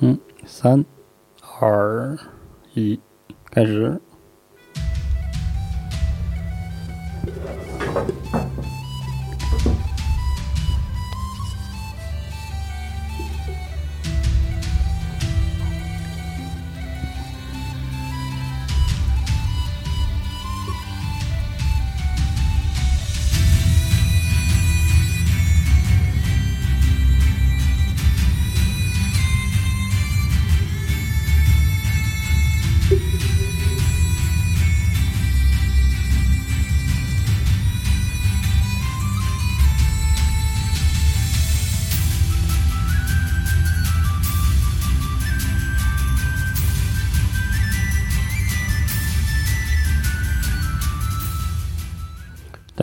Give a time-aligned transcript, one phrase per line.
[0.00, 0.84] 嗯，三、
[1.60, 2.18] 二、
[2.74, 2.98] 一，
[3.50, 4.00] 开始。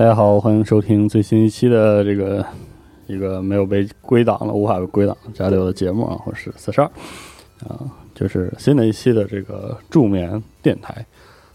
[0.02, 2.44] 大家好，欢迎收听最新一期的这个
[3.06, 6.88] 一个没有被归档了、无法被归档加流的节目啊，我是四十二
[7.68, 11.06] 啊，就是新的一期的这个助眠电台。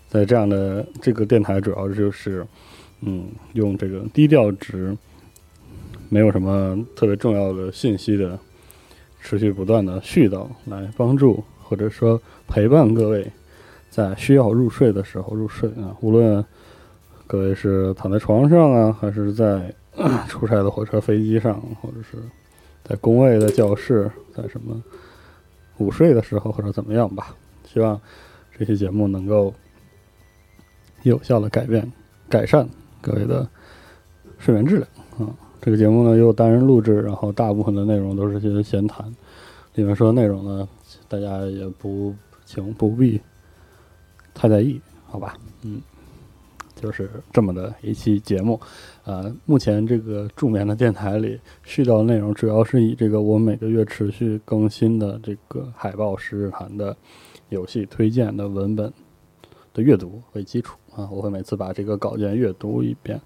[0.09, 2.47] 在这样的这个电台，主要就是
[3.01, 4.97] 嗯，用这个低调值、
[6.09, 8.39] 没有什么特别重要的信息的
[9.20, 13.27] 持续不断的絮叨，来帮助或者说陪伴各位
[13.91, 16.45] 在需要入睡的时候入睡啊，无论。
[17.27, 19.75] 各位是躺在床上啊，还是在
[20.29, 22.19] 出差的火车、飞机上，或者是
[22.85, 24.81] 在工位的教室，在什么
[25.79, 27.35] 午睡的时候，或者怎么样吧？
[27.65, 28.01] 希望
[28.57, 29.53] 这期节目能够
[31.03, 31.91] 有效的改变、
[32.29, 32.69] 改善
[33.01, 33.49] 各位的
[34.39, 34.89] 睡眠质量
[35.19, 35.35] 啊！
[35.61, 39.05] 这个节目呢，由单人录制，然后大部分的内容都是些闲谈，
[39.75, 40.69] 里面说的内容呢，
[41.09, 43.21] 大家也不请不必
[44.33, 45.37] 太在意，好吧？
[45.63, 45.83] 嗯。
[46.87, 48.61] 就是这么的一期节目，
[49.03, 56.97] 呃，目前这个助眠的电台里絮叨内容，主要是以这个我每个月持续更新的这个海报十日谈的
[57.48, 58.92] 游戏推荐的文本
[59.75, 63.20] 的阅读为基础啊，我会每次把这个稿件阅读一遍，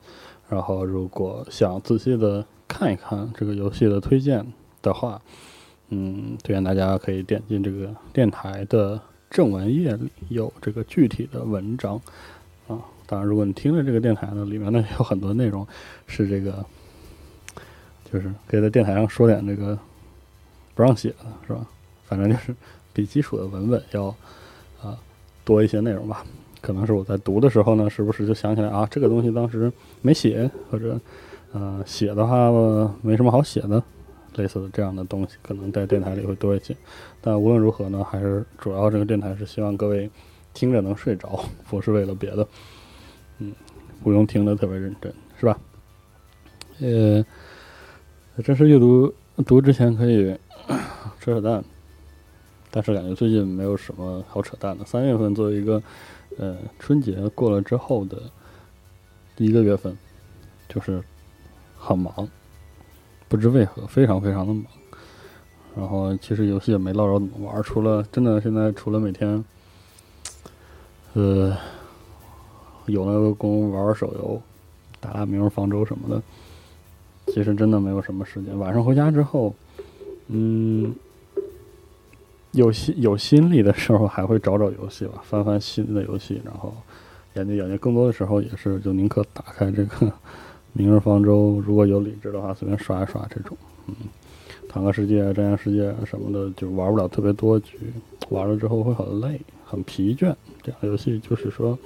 [0.48, 4.42] 然后如果想仔细的看一看这个游戏的推荐
[4.80, 5.20] 的话，
[5.90, 8.98] 嗯，推荐大家可以点进这个电台的
[9.28, 12.00] 正文页里有这个具体的文章。
[13.10, 15.66] 当然，如果你听了这个电台呢，里面呢有很多内容
[16.06, 16.64] 是这个，
[18.04, 19.76] 就是可以在电台上说点这个
[20.76, 21.66] 不让写的，是吧？
[22.04, 22.54] 反正就是
[22.92, 24.14] 比基础的文本要
[24.80, 24.96] 啊
[25.44, 26.24] 多一些内容吧。
[26.60, 29.72] 可能是我在读的时候呢，时不时就想起来啊，这个东西当时
[30.02, 30.96] 没写，或者
[31.52, 32.48] 呃写的话
[33.02, 33.82] 没什么好写的，
[34.36, 36.76] 类似的这样的东西，可能在电台里会多一些。
[37.20, 40.08] 但无论如何呢，还是主要这个电台是希望各位
[40.54, 42.46] 听着能睡着，不是为了别的。
[44.02, 45.58] 不用听得特别认真，是吧？
[46.80, 47.24] 呃，
[48.42, 49.12] 正式阅读
[49.46, 50.34] 读之前可以
[51.20, 51.62] 扯 扯淡，
[52.70, 54.84] 但是感觉最近没有什么好扯淡的。
[54.84, 55.82] 三月份作为一个
[56.38, 58.22] 呃春节过了之后的
[59.36, 59.94] 第一个月份，
[60.68, 61.02] 就是
[61.78, 62.26] 很忙，
[63.28, 64.64] 不知为何非常非常的忙。
[65.76, 69.44] 然后其实游戏也没捞着怎么玩，除了真的现在除了每天，
[71.12, 71.56] 呃。
[72.90, 74.40] 有那个功玩玩手游，
[75.00, 76.22] 打打明日方舟什么的，
[77.32, 78.58] 其实真的没有什么时间。
[78.58, 79.54] 晚上回家之后，
[80.28, 80.94] 嗯，
[82.52, 86.74] 有心有心力的时候还会找找游戏吧，翻翻新的游戏，然后
[87.34, 87.76] 研究研究。
[87.78, 90.12] 更多的时候也是就宁可打开这个
[90.72, 93.56] 明日方舟，如果有理智的话，随便刷一刷这种。
[93.86, 93.94] 嗯，
[94.68, 97.78] 坦克世界、战舰世界什么的，就玩不了特别多局，
[98.28, 100.34] 玩了之后会很累、很疲倦。
[100.62, 101.78] 这样游戏就是说。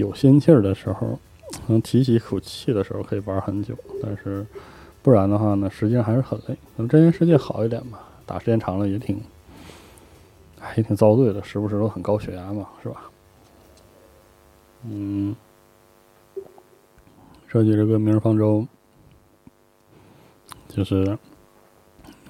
[0.00, 1.18] 有心气儿的时候，
[1.66, 3.76] 能提起一口气的时候，可以玩很久。
[4.02, 4.46] 但是，
[5.02, 6.56] 不然的话呢，实际上还是很累。
[6.76, 9.20] 那么真人世界好一点吧，打时间长了也挺，
[10.76, 13.02] 也挺遭罪的，时不时都很高血压嘛，是吧？
[14.84, 15.36] 嗯，
[17.46, 18.66] 说起这个《明日方舟》，
[20.74, 21.18] 就是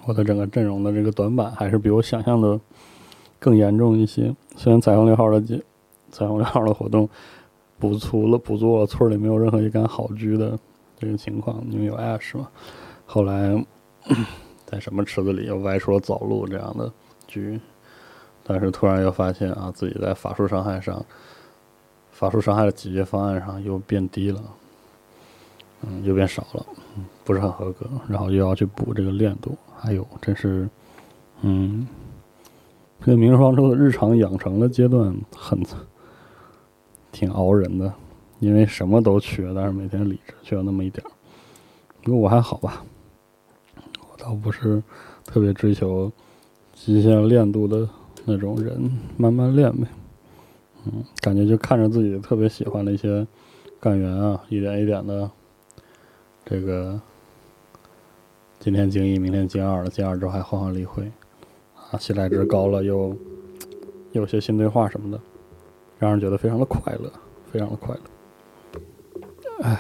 [0.07, 2.59] 我的整个阵容的这个短板，还是比我想象的
[3.39, 4.35] 更严重一些。
[4.57, 5.41] 虽然彩虹六号的
[6.11, 7.09] 彩虹六号的活动。
[7.81, 10.57] 补足了，补足了村里没有任何一杆好狙的
[10.99, 12.47] 这个情况，因为有 Ash 嘛。
[13.07, 13.65] 后来
[14.67, 16.93] 在什么池子里又歪出了走路这样的
[17.27, 17.59] 狙，
[18.45, 21.03] 但是突然又发现啊，自己在法术伤害上，
[22.13, 24.43] 法术伤害的解决方案上又变低了，
[25.83, 26.67] 嗯，又变少了，
[27.25, 27.87] 不是很合格。
[28.07, 30.69] 然后又要去补这个练度，哎呦，真是，
[31.41, 31.89] 嗯，
[33.03, 35.59] 这明日方舟的日常养成的阶段很。
[37.13, 37.93] 挺熬人的，
[38.39, 41.11] 因为什么都缺，但是每天理智缺了那么一点儿。
[42.03, 42.85] 不过我还好吧，
[43.77, 44.83] 我倒不是
[45.25, 46.11] 特别追求
[46.73, 47.89] 极限练度的
[48.25, 49.87] 那种人，慢慢练呗。
[50.87, 53.27] 嗯，感觉就看着自己特别喜欢的一些
[53.79, 55.31] 干员啊，一点一点的
[56.45, 56.99] 这个
[58.59, 61.11] 今天精一，明天精二了，精二之后还换换例会
[61.91, 63.15] 啊，信赖值高了，又
[64.13, 65.21] 有些新对话什么的，
[66.01, 67.13] 让人觉得非常的快乐，
[67.53, 68.01] 非常的快乐。
[69.63, 69.79] 哎，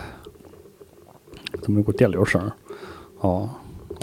[1.62, 2.52] 怎么有股电流声？
[3.20, 3.48] 哦，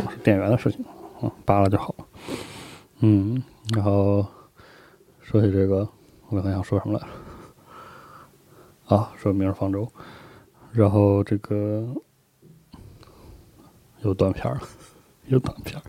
[0.09, 0.83] 是电源的事情，
[1.21, 2.05] 嗯，扒了就好了。
[3.01, 3.41] 嗯，
[3.75, 4.25] 然后
[5.21, 5.87] 说起这个，
[6.29, 8.95] 我刚才想说什么来着？
[8.95, 9.87] 啊，说明日方舟，
[10.71, 11.87] 然后这个
[14.01, 14.59] 有断片儿，
[15.27, 15.79] 有断片，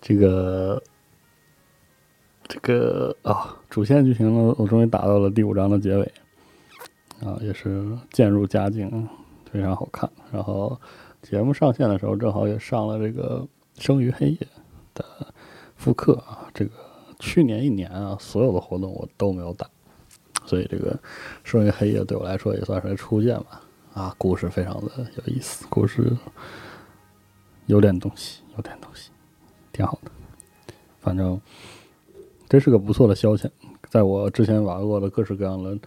[0.00, 0.82] 这个
[2.50, 6.12] 这个啊，主线剧情呢，我终于打到了第五章的结尾。
[7.20, 9.08] 啊，也是渐入佳境，
[9.52, 10.10] 非常好看。
[10.32, 10.76] 然后
[11.22, 13.46] 节目上线的时候，正好也上了这个
[13.84, 14.36] 《生于黑夜》
[14.94, 15.04] 的
[15.76, 16.48] 复刻啊。
[16.52, 16.72] 这个
[17.20, 19.68] 去年一年啊，所有的活动我都没有打，
[20.46, 20.92] 所以这个
[21.44, 23.60] 《生于黑夜》对我来说也算是初见吧。
[23.92, 26.10] 啊，故事非常的有意思，故事
[27.66, 29.10] 有点东西，有点东西，
[29.72, 30.10] 挺好的。
[31.00, 31.40] 反正
[32.50, 33.48] 这是个不错的消遣，
[33.88, 35.78] 在我之前玩过的各式各样的。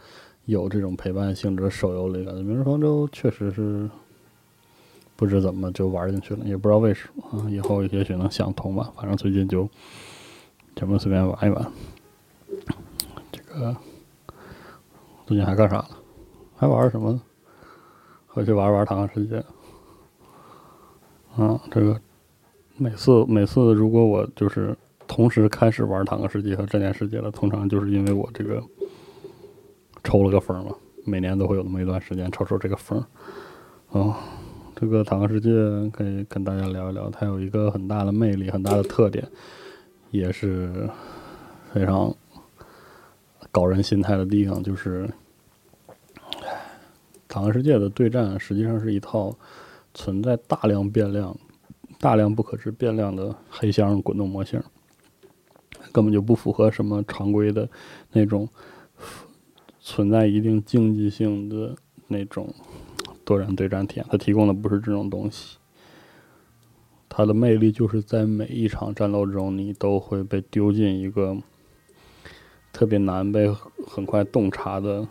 [0.46, 3.90] 有这种陪伴性质的手游里，感觉《明日方舟》确实是
[5.16, 7.50] 不知怎么就玩进去了，也不知道为什么啊。
[7.50, 8.92] 以后也许能想通吧。
[8.98, 9.70] 反正最近就
[10.76, 11.72] 咱们随便玩一玩。
[13.32, 13.74] 这个
[15.26, 15.90] 最近还干啥了？
[16.58, 17.22] 还玩什么？
[18.28, 19.42] 回去玩玩《坦克世界》。
[21.42, 21.98] 啊，这个
[22.76, 24.78] 每次每次如果我就是
[25.08, 28.64] 同时开始玩《坦克世界》和《战舰世界》了，通常就是因为我这个。
[30.06, 33.02] 抽了个风嘛，每年都会有那么一段时间抽抽这个风。
[33.92, 34.14] 哦，
[34.76, 35.50] 这个坦克世界
[35.92, 39.26] 可以跟大家聊一聊，它有一个很大的魅力，很大的特点，
[40.12, 40.90] 也是
[41.72, 42.14] 非常
[43.50, 45.10] 搞人心态的地方，就是
[47.30, 49.34] 坦克世界的对战实际上是一套
[49.94, 51.34] 存在大量变量、
[51.98, 54.62] 大量不可知变量的黑箱滚动模型，
[55.94, 57.70] 根本就不符合什么常规的
[58.12, 58.50] 那种。
[59.86, 61.76] 存在一定竞技性的
[62.08, 62.54] 那种
[63.26, 65.58] 多人对战体验，它提供的不是这种东西。
[67.10, 71.36] 它的魅力就是在每一场战斗中，你都会被丢进一个
[72.72, 73.54] 特别难被
[73.86, 75.06] 很快洞察的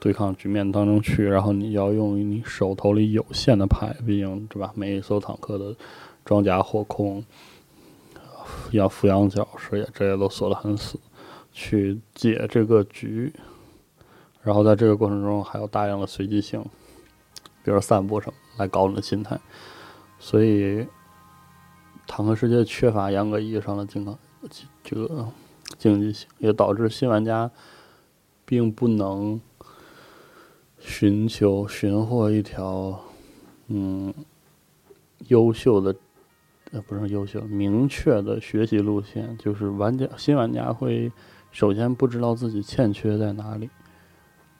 [0.00, 4.72] 对抗局面当中去，然后你要用你手头里有限的牌，毕竟对吧？
[4.74, 5.76] 每一艘坦克的
[6.24, 7.22] 装甲、火控、
[8.72, 10.98] 要俯仰角视野，这些都锁得很死。
[11.58, 13.32] 去解这个局，
[14.42, 16.62] 然后在这个过程中还有大量的随机性，
[17.64, 19.40] 比如散步什么来搞你的心态，
[20.18, 20.86] 所以
[22.06, 24.04] 坦克世界缺乏严格意义上的竞
[24.84, 25.26] 这个
[25.78, 27.50] 竞技性，也导致新玩家
[28.44, 29.40] 并不能
[30.78, 33.00] 寻求寻获一条
[33.68, 34.12] 嗯
[35.28, 35.96] 优秀的
[36.72, 41.10] 呃不是优秀明确的学习路线，就是玩家新玩家会。
[41.52, 43.70] 首先不知道自己欠缺在哪里，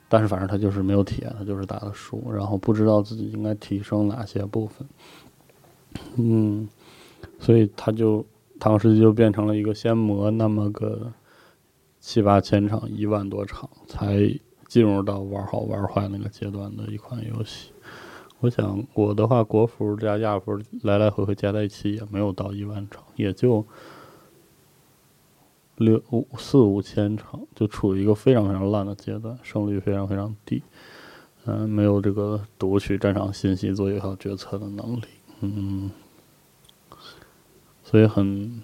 [0.09, 4.89] 但是反正他就是没有体验，他就是打的输，然后不知道自己应该提升哪些部分，
[6.17, 6.67] 嗯，
[7.39, 8.25] 所以他就
[8.59, 11.13] 唐诗就变成了一个先磨那么个
[12.01, 14.17] 七八千场、一万多场，才
[14.67, 17.73] 进入到玩好玩坏那个阶段的一款游戏。
[18.41, 23.67] 我想我的话，国服加亚服来来回回加在一起也没有到一万场，也就。
[25.79, 30.63] 六五四五千场就处于一个非常非常烂的阶段，胜率非常非常低，
[31.45, 35.03] 嗯，没有这个读取战场信息做有效决策的能力，
[35.43, 35.91] 嗯，
[37.85, 38.63] 所以很，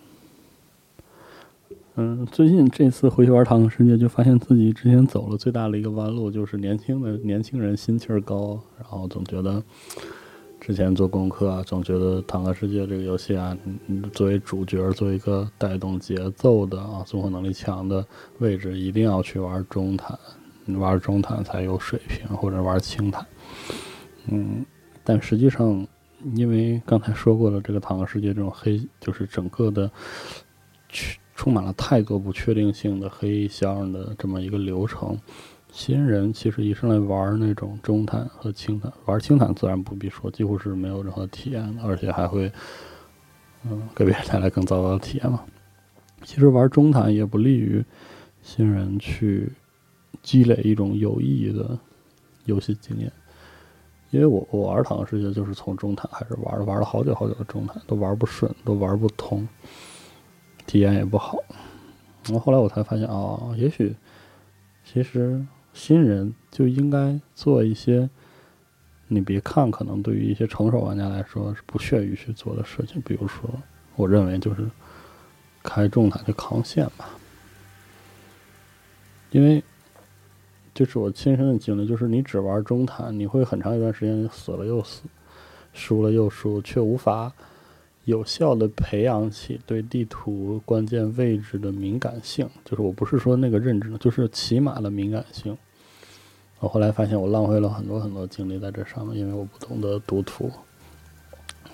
[1.96, 9.62] 嗯，最近这次回去玩《坦克世界》，就发现自己之前走了最大的一个弯路，就是年轻的年轻人心气儿高，然后总觉得。
[10.58, 13.58] 之前做功课啊，总觉得《坦克世界》这个游戏啊，
[14.12, 18.06] 作为主角，做一个带动节奏的啊，综合能力强的
[18.38, 20.16] 位置，一定要去玩中坦，
[20.78, 23.26] 玩中坦才有水平，或者玩轻坦。
[24.28, 24.64] 嗯，
[25.02, 25.84] 但实际上，
[26.36, 29.90] 因为刚才说过了，这个《坦克世界》这种黑，就是整个的
[30.88, 35.18] 去，充满了太多不确定性的黑箱的这么一个流程。
[35.72, 42.52] 新人其实一上来玩那种中坦和轻坦，玩轻坦自然不必说，几乎是没有任何体验的，而且还会，
[43.64, 45.42] 嗯，给别人带来更糟糕的体验嘛。
[46.22, 47.82] 其实玩中坦也不利于
[48.42, 49.50] 新人去
[50.22, 51.78] 积累一种有意义的
[52.44, 53.10] 游戏经验，
[54.10, 59.48] 因为我我玩坦克世界就是从中坦开始玩，玩了好久好久的中坦，都玩不顺，都玩不通。
[60.72, 61.38] 体验也不好。
[62.24, 63.94] 然后后来我才发现，哦，也许
[64.82, 68.08] 其实新人就应该做一些
[69.06, 73.50] 你别看可能对于一些成熟玩家来说是不屑于去做的事情，比如说，
[73.96, 74.66] 我认为就是
[75.62, 77.10] 开重坦去扛线吧，
[79.30, 79.62] 因为
[80.72, 85.02] 这是我亲身的经历，就是你只玩中坦，你会很长一段时间死了又死，
[85.74, 87.30] 输了又输，却无法。
[88.04, 95.56] 有效的培养起对地图关键位置的敏感性，就是我不是说那个认知，就是起码的敏感性。
[96.58, 100.50] 我后来发现我浪费了很多很多精力在这上面，因为我不懂得读图。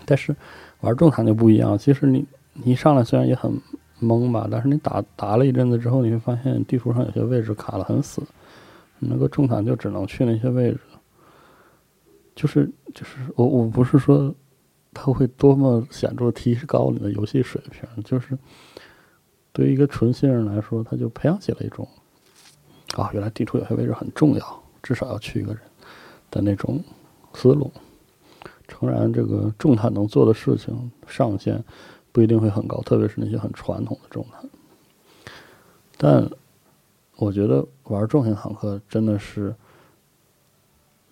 [0.05, 0.37] 但是
[0.81, 3.51] 玩重坦就不一样，其实你你一上来虽然也很
[3.99, 8.23] 懵吧，但是你打打了一阵子之后，你会发现地图上有些位置卡的很死，
[8.99, 10.81] 那个重坦就只能去那些位置。
[12.35, 14.35] 就是就是我我不是说。
[14.95, 18.03] 它会多么显著的提高你的游戏水平？
[18.03, 18.37] 就是
[19.53, 21.87] 对于一个纯新人来说，他就培养起了一种
[22.97, 25.63] 啊，原来地图有些位置很重要，至少要去一个人
[26.31, 26.83] 的那种
[27.35, 27.71] 思路。
[28.67, 31.63] 诚然，这个重坦能做的事情上限
[32.13, 34.49] 不一定会很高，特别是那些很传统的重坦。
[35.97, 36.29] 但
[37.17, 39.55] 我觉得玩重型坦克真的是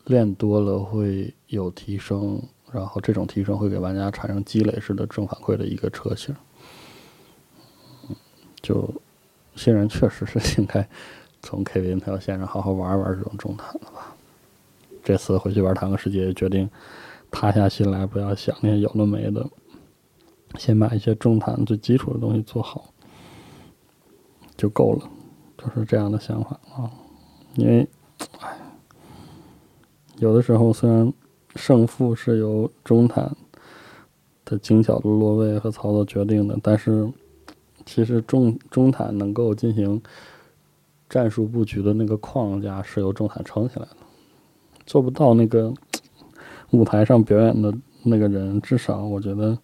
[0.05, 2.43] 练多了会有提升。
[2.73, 6.35] 然后这种提升会给玩家产生积累式的正反馈的一个车型，
[8.61, 8.93] 就
[9.55, 10.87] 新人确实是应该
[11.43, 14.15] 从 K V 那条线上好好玩一玩这种中坦了吧。
[15.05, 16.69] 这次回去玩坦克世界，决定
[17.31, 19.49] 塌下心来，不要想那些有的没的，
[20.59, 22.93] 先把一些中坦最基础的东西做好
[24.57, 25.09] 就够了，
[25.57, 26.91] 就是这样的想法啊。
[27.55, 27.89] 因为，
[28.41, 28.59] 哎，
[30.17, 31.13] 有的时候虽然。
[31.57, 33.35] 胜负是由中坦
[34.45, 37.11] 的精巧的落位和操作决定的，但是
[37.85, 40.01] 其实中中坦能够进行
[41.09, 43.97] 战术布局的那个框架是由中坦撑起来的，
[44.87, 45.73] 做不到那个
[46.71, 49.59] 舞台上表演的那个人，至少我觉得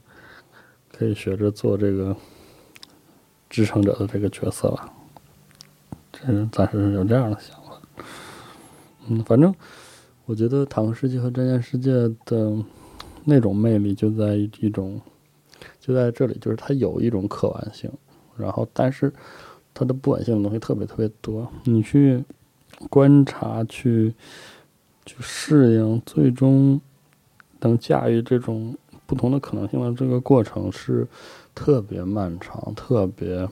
[0.91, 2.17] 可以学着做这个
[3.51, 4.93] 支撑者的这个角色吧。
[6.13, 7.81] 这是暂时是有这样的想法。
[9.09, 9.55] 嗯，反正。
[10.33, 11.93] 我觉得《坦克世界》和《战舰世界》
[12.25, 12.57] 的
[13.23, 14.99] 那种魅力就在于一种，
[15.79, 17.93] 就在这里，就是它有一种可玩性，
[18.39, 19.13] 然后但是
[19.75, 21.47] 它的不稳性的东西特别特别多。
[21.65, 22.25] 你去
[22.89, 24.15] 观察、去
[25.05, 26.81] 去适应，最终
[27.61, 28.75] 能驾驭这种
[29.05, 31.07] 不同的可能性的这个过程是
[31.55, 33.47] 特别漫长、特别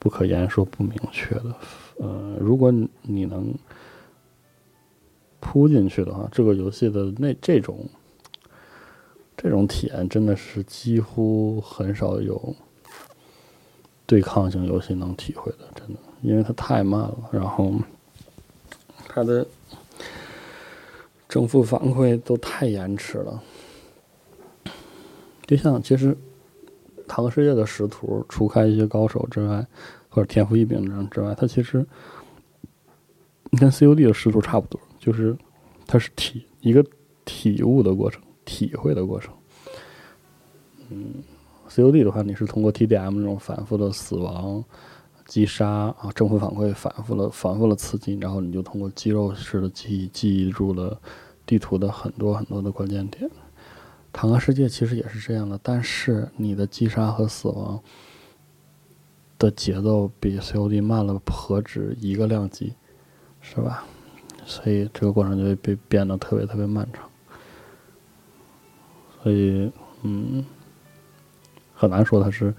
[0.00, 1.54] 不可言说、不明确的。
[1.98, 2.72] 呃，如果
[3.02, 3.54] 你能。
[5.40, 7.88] 扑进去的话，这个游戏的那这种
[9.36, 12.54] 这种体验真的是几乎很少有
[14.06, 17.72] 对抗性游戏能体会的，真的，因为它太慢了，然后
[19.08, 19.46] 它的
[21.28, 23.42] 正负反馈都太延迟了。
[25.46, 26.12] 就像其实
[27.08, 29.66] 《坦克世界》的识图，除开一些高手之外，
[30.08, 31.84] 或者天赋异禀的人之外，它其实
[33.50, 34.80] 你跟 COD 的识图差不多。
[35.00, 35.36] 就是
[35.86, 36.84] 它是体一个
[37.24, 39.34] 体悟的过程，体会的过程。
[40.90, 41.14] 嗯
[41.68, 44.62] ，COD 的话，你是通过 TDM 那种反复的死亡、
[45.26, 51.00] 击杀啊、正负反馈反复了、反复了刺激，然后你就通过肌肉式的记忆记忆住了
[51.46, 53.28] 地图的很多很多的关键点。
[54.12, 57.80] 坦克世界其实也是这样的，但是你的击杀和死亡
[59.38, 62.74] 的节奏比 COD 慢了何止一个量级，
[63.40, 63.86] 是吧？
[64.50, 67.08] 所以这个过程就会被变得特别特别漫长，
[69.22, 69.70] 所以
[70.02, 70.44] 嗯，
[71.72, 72.52] 很难说它是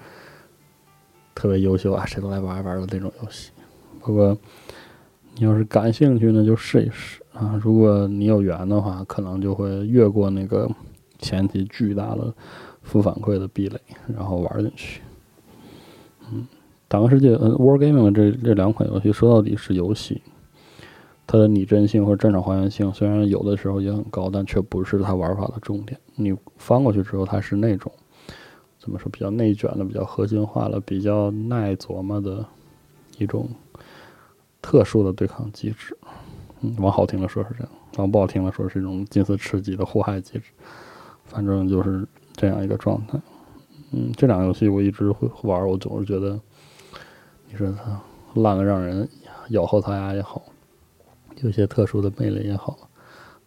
[1.36, 3.52] 特别优秀啊，谁都来玩一玩的那种游戏。
[4.00, 4.38] 不过
[5.36, 7.60] 你要是感兴趣呢，就试一试啊。
[7.62, 10.72] 如果你有缘的话，可能就会越过那个
[11.20, 12.34] 前期巨大的
[12.84, 13.78] 负反馈的壁垒，
[14.16, 15.02] 然后玩进去。
[16.32, 16.48] 嗯，
[16.88, 20.22] 坦克世界嗯，War Gaming 这这两款游戏说到底是游戏。
[21.32, 25.98] 它的拟真性或者战场还原性虽然有的时候也很高，但却不是它玩法的重点。
[26.16, 27.90] 你翻过去之后，它是那种
[28.78, 32.46] 怎么说比较内卷的、比较核心化的、比较耐琢磨的
[33.18, 33.48] 一种
[34.62, 35.98] 特殊的对抗机制。
[36.60, 40.52] 嗯，往好听的说是这样，往不好听的说是一种近似吃鸡的祸害机制。
[41.24, 43.18] 反正就是这样一个状态。
[43.94, 46.38] 嗯，这两个游戏我一直会玩，我总是觉得
[47.48, 48.02] 你说它
[48.42, 49.08] 烂的让人
[49.52, 50.44] 咬后槽牙也好。
[51.38, 52.78] 有些特殊的魅力也好，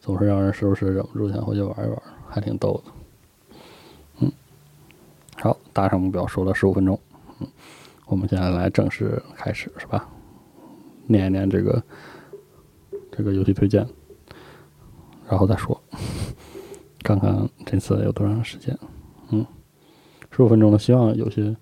[0.00, 2.92] 总是让人时不时忍不住想回去玩一玩，还挺逗的。
[4.20, 4.32] 嗯，
[5.36, 6.98] 好，达成目标，说了十五分钟。
[7.40, 7.46] 嗯，
[8.06, 10.08] 我们现在来正式开始，是吧？
[11.06, 11.82] 念一念这个
[13.12, 13.86] 这个游戏推荐，
[15.28, 15.80] 然后再说，
[17.02, 18.76] 看看这次有多长时间。
[19.28, 19.46] 嗯，
[20.30, 21.54] 十五分钟了，希望有些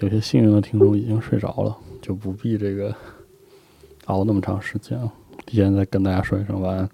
[0.00, 2.94] 有些幸运的听众已经睡着了，就不必这个
[4.06, 5.12] 熬那么长时间了。
[5.54, 6.90] 提前再跟大家说一声晚安，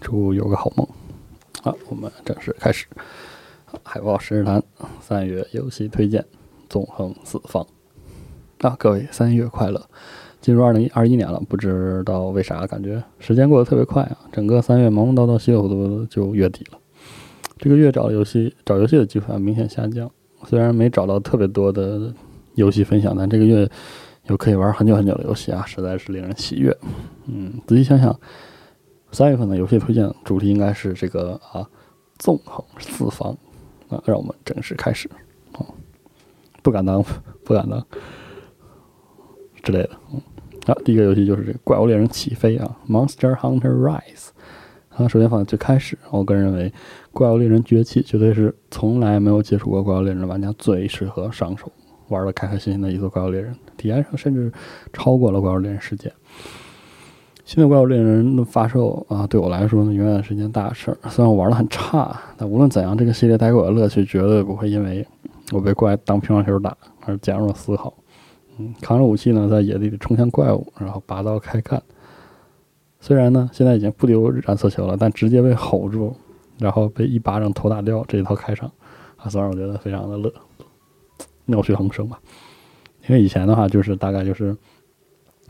[0.00, 0.88] 祝有个好梦。
[1.60, 2.86] 好，我们正式开始。
[3.82, 4.62] 海报实时谈
[5.02, 6.24] 三月游戏推荐，
[6.66, 7.66] 纵横四方。
[8.60, 9.86] 啊，各位三月快乐！
[10.40, 14.16] 进入二零二一年了，不知道为啥感觉时间过得特别快啊！
[14.32, 16.78] 整个三月忙忙叨叨，稀里糊涂就月底了。
[17.58, 20.10] 这个月找游戏找游戏的机会明显下降，
[20.46, 22.14] 虽然没找到特别多的
[22.54, 23.70] 游戏分享，但这个月
[24.26, 26.76] 有可以玩很久很久的游戏啊，实在是令人喜悦。
[27.26, 28.18] 嗯，仔细想想，
[29.12, 31.68] 三月份的游戏推荐主题应该是这个啊，
[32.18, 33.36] 纵横四方。
[33.90, 35.08] 啊，让我们正式开始。
[35.52, 35.60] 啊，
[36.62, 37.04] 不敢当，
[37.44, 37.86] 不敢当
[39.62, 39.90] 之类的。
[40.12, 40.20] 嗯，
[40.66, 44.00] 好，第一个游戏就是这个《怪物猎人起飞》啊，《Monster Hunter Rise》。
[44.96, 46.70] 啊，首先放在最开始，我个人认为，
[47.12, 51.70] 《怪物猎人崛起》绝对是从来没有接触过《怪物猎人》的玩家最适合上手
[52.08, 54.52] 玩的开开心心的一座《怪物猎人》，体验上甚至
[54.92, 56.08] 超过了《怪物猎人世界》。
[57.44, 60.98] 新的怪物猎人的发售啊，对我来说呢，永远是一件大事儿。
[61.10, 65.06] 虽然我玩的很差，但无论怎样，这个系列带给我的乐趣绝对不会因为
[65.52, 67.92] 我被怪当乒乓球打而减弱丝毫。
[68.56, 71.82] 嗯，扛着武器呢，在野地里冲向怪物，然后拔刀开干。
[72.98, 76.16] 虽然呢，现在已经不丢染色球了，但直接被吼住，
[76.58, 78.72] 然后被一巴掌头打掉，这一套开场
[79.16, 80.32] 啊，算让我觉得非常的乐，
[81.44, 82.18] 妙趣横生吧。
[83.08, 84.56] 因为以前的话，就是大概就是。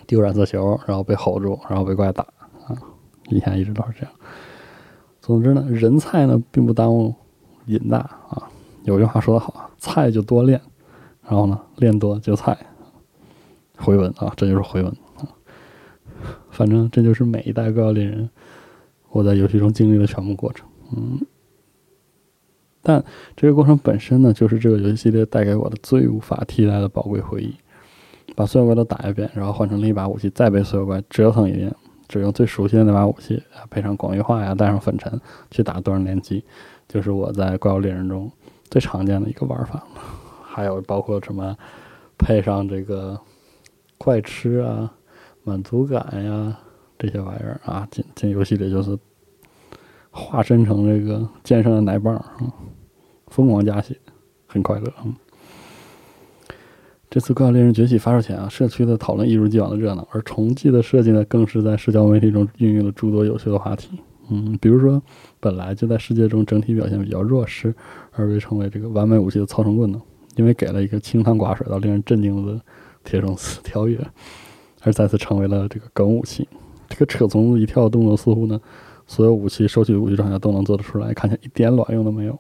[0.07, 2.23] 丢染色球，然后被吼住，然后被怪打
[2.67, 2.77] 啊！
[3.31, 4.13] 以前一直都是这样。
[5.23, 7.15] 总之呢，人菜呢并不耽误
[7.65, 8.51] 瘾大啊。
[8.83, 10.61] 有句话说得好，菜就多练，
[11.23, 12.55] 然后呢练多就菜。
[13.79, 15.25] 回文啊，这就是回文啊。
[16.51, 18.29] 反正这就是每一代怪物猎人
[19.09, 20.69] 我在游戏中经历的全部过程。
[20.95, 21.19] 嗯，
[22.85, 23.03] 但
[23.35, 27.53] 这个过程本身呢，就是这个游戏系列带给我的最无法替代的宝贵回忆。
[28.37, 31.73] 把所有怪都打一遍，然后换成另一把武器，再被所有怪折腾一遍，
[32.09, 35.21] 只用最熟悉的那把武器，配上广域化呀，带上粉尘
[35.51, 36.43] 去打多人联机，
[36.89, 38.31] 就是我在怪物猎人中
[38.71, 39.85] 最常见的一个玩法。
[40.43, 41.57] 还有包括什么，
[42.19, 43.21] 配上这个
[43.99, 44.93] 快吃啊、
[45.45, 46.57] 满足感呀
[46.99, 48.99] 这些玩意儿啊，进进游戏里就是
[50.11, 52.35] 化身成这个剑圣的奶棒啊，
[53.35, 53.97] 疯狂加血，
[54.47, 54.93] 很快乐。
[55.05, 55.13] 嗯
[57.11, 64.01] 这次《怪物猎人崛起》发售前啊，社区的讨论一如既往的热闹，而重计的设计呢，更是在社交媒体中孕育了诸多有趣的话题。
[64.31, 65.01] 嗯，比如说，
[65.39, 67.73] 本来就在世界中整体表现比较弱势，
[68.13, 70.01] 而被称为这个完美武器的操绳棍呢，
[70.35, 72.61] 因为给了一个清汤寡水到令人震惊的
[73.05, 73.97] 铁绳子跳跃，
[74.83, 76.49] 而再次成为了这个梗武器。
[76.89, 78.61] 这个扯虫子一跳的动作，似乎呢，
[79.07, 82.37] 所有武器收取武器状态都能做得出来，看起来一点卵用都没有。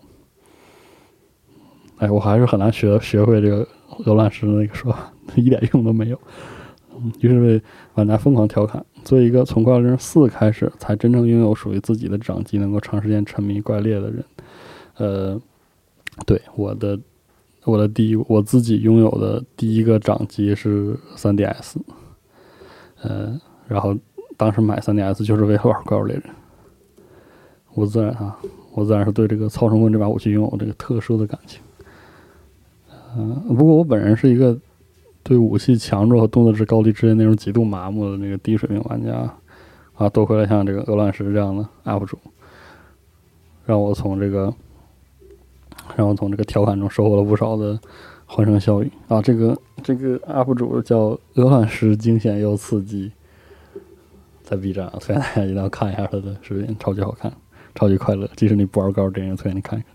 [1.98, 3.66] 哎，我还是很难学学会这个。
[4.06, 6.18] 鹅卵石的那个说法 一点用都没有，
[6.96, 8.84] 嗯，于是被玩家疯狂调侃。
[9.04, 14.24] 作为一个从怪物猎人四开始才真正拥有属于自己的掌机，能够长时间沉迷怪猎的人，
[14.96, 15.40] 呃，
[16.26, 16.98] 对我的
[17.62, 21.76] 我的第一我自己拥有的第一个掌机是 3DS，
[23.00, 23.96] 呃，然后
[24.36, 26.24] 当时买 3DS 就是为了玩怪物猎人。
[27.74, 28.36] 我自然啊，
[28.72, 31.60] 我自然是对这个操绳棍这把武器拥有这个特殊的感情。
[33.16, 34.58] 嗯，不过我本人是一个
[35.22, 39.32] 对武器强弱和动作值高低之间那种极度麻木的那个低水平玩家
[39.94, 42.18] 啊，多亏了像这个鹅卵石这样的 UP 主，
[43.64, 44.52] 让我从这个
[45.96, 47.78] 让我从这个调侃中收获了不少的
[48.26, 49.22] 欢声笑语啊。
[49.22, 53.12] 这个这个 UP 主叫鹅卵石，惊险又刺激，
[54.42, 57.32] 在 B 站啊，推荐大家一定要看一下他的视频，超级好看，
[57.74, 58.28] 超级快乐。
[58.34, 59.93] 即使你不玩高电影，推荐你看一看。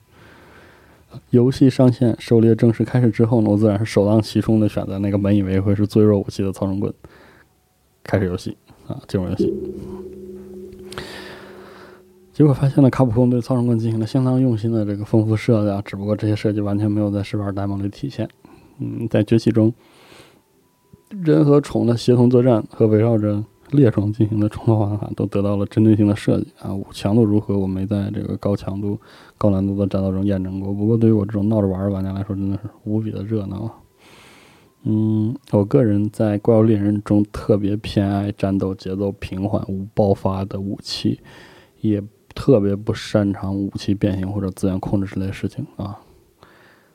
[1.31, 6.93] 游戏上线，狩猎正式开始之后呢，我自然是首当其冲的选择那个本以为会是最弱武器的操绳棍，
[8.03, 9.53] 开始游戏啊，进入游戏。
[12.33, 18.29] 结果发现了卡普空对操绳棍进行了相当用心的这个丰富设计啊，只不过这些设计完全没有在试玩 demo 里体现。
[18.79, 19.73] 嗯，在崛起中，
[21.09, 23.43] 人和虫的协同作战和围绕着。
[23.71, 28.99] 猎虫进行的冲突方法都得到了针对性的设计啊，强度如何我没在这个高强度、
[29.37, 30.73] 高难度的战斗中验证过。
[30.73, 33.71] 不过对于我这种闹着玩的玩家来说，真的是无比的热闹。
[34.83, 41.19] 嗯，我个人在怪物猎人中特别偏爱战斗节奏平缓、无爆发的武器，
[41.81, 42.01] 也
[42.33, 45.99] 特别不擅长武器变形或者资源控制之类的事情啊。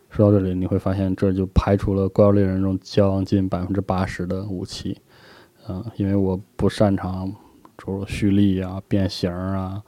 [0.09, 4.97] 说到这里，你会发现这就排除了怪物猎人中将近百分之八十的武器，
[5.69, 7.33] 嗯，因为我不擅长
[7.77, 9.83] 诸如蓄力啊、变形啊、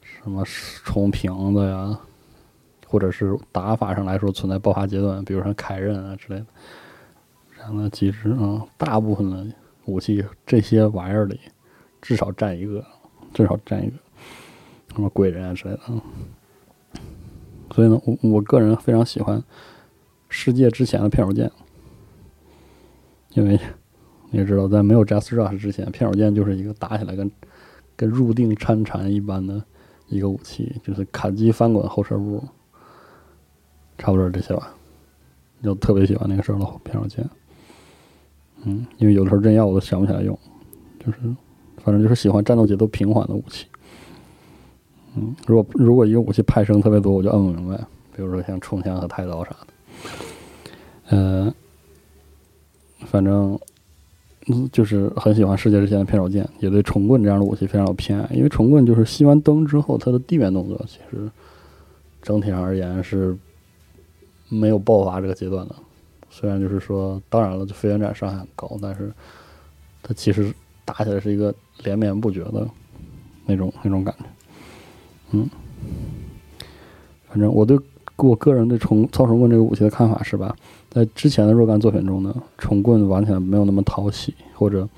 [0.00, 1.98] 什么冲瓶子呀，
[2.86, 6.46] 或者是打法上来说存在爆发阶段，比如说凯刃啊之类的
[7.58, 9.46] 然后呢，其实啊，大部分的
[9.84, 11.38] 武器这些玩意儿里
[12.00, 12.84] 至少占一个，
[13.34, 13.96] 至少占一个，
[14.94, 15.80] 什么鬼人啊之类的。
[17.74, 19.42] 所以呢，我我个人非常喜欢
[20.28, 21.50] 世界之前的片手剑，
[23.34, 23.60] 因为
[24.30, 27.30] 你也知道，在没有 Just Rush 之前，片手剑就是一个打起来跟
[27.96, 29.62] 跟入定参禅一般的
[30.08, 32.42] 一个武器，就是砍击翻滚后撤步，
[33.96, 34.74] 差不多是这些吧。
[35.62, 37.28] 就特别喜欢那个时候的片手剑，
[38.64, 40.38] 嗯，因为有的时候真要我都想不起来用，
[41.04, 41.18] 就是
[41.78, 43.66] 反正就是喜欢战斗节奏平缓的武器。
[45.16, 47.76] 嗯，如果如果一个武器派生特别多，我就摁不明白。
[48.14, 51.54] 比如说像冲枪和太刀啥的，呃，
[53.06, 53.58] 反正，
[54.50, 58.28] 嗯就是很喜欢世界之前的片手剑，也对重棍这样的武器非常有偏爱。
[58.34, 61.30] 因为重棍就是熄完灯之后，它的地面动作其实
[62.22, 63.36] 整体而言是
[64.48, 65.74] 没有爆发这个阶段的。
[66.30, 69.12] 虽然就是说，当然了，就飞旋斩伤害很高，但是
[70.02, 70.52] 它其实
[70.84, 72.68] 打起来是一个连绵不绝的
[73.46, 74.24] 那种那种感觉。
[75.32, 75.48] 嗯，
[77.28, 77.78] 反正我对
[78.16, 80.56] 我个人对重操重棍这个武器的看法是吧，
[80.98, 84.88] 在之前的若干作品中呢，虫棍玩起来没有那么讨喜，或者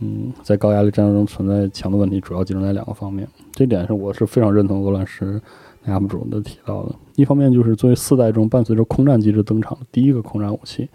[0.00, 3.26] 嗯，在高压力战斗中存在强度问题，主要集中在两个方面。
[3.52, 5.40] 这点是我是非常认同鹅卵石
[5.84, 6.94] 那 UP 主的提到的。
[7.16, 10.90] 一方面就是作为四代中伴随着空战机制登场的第一个空战武器，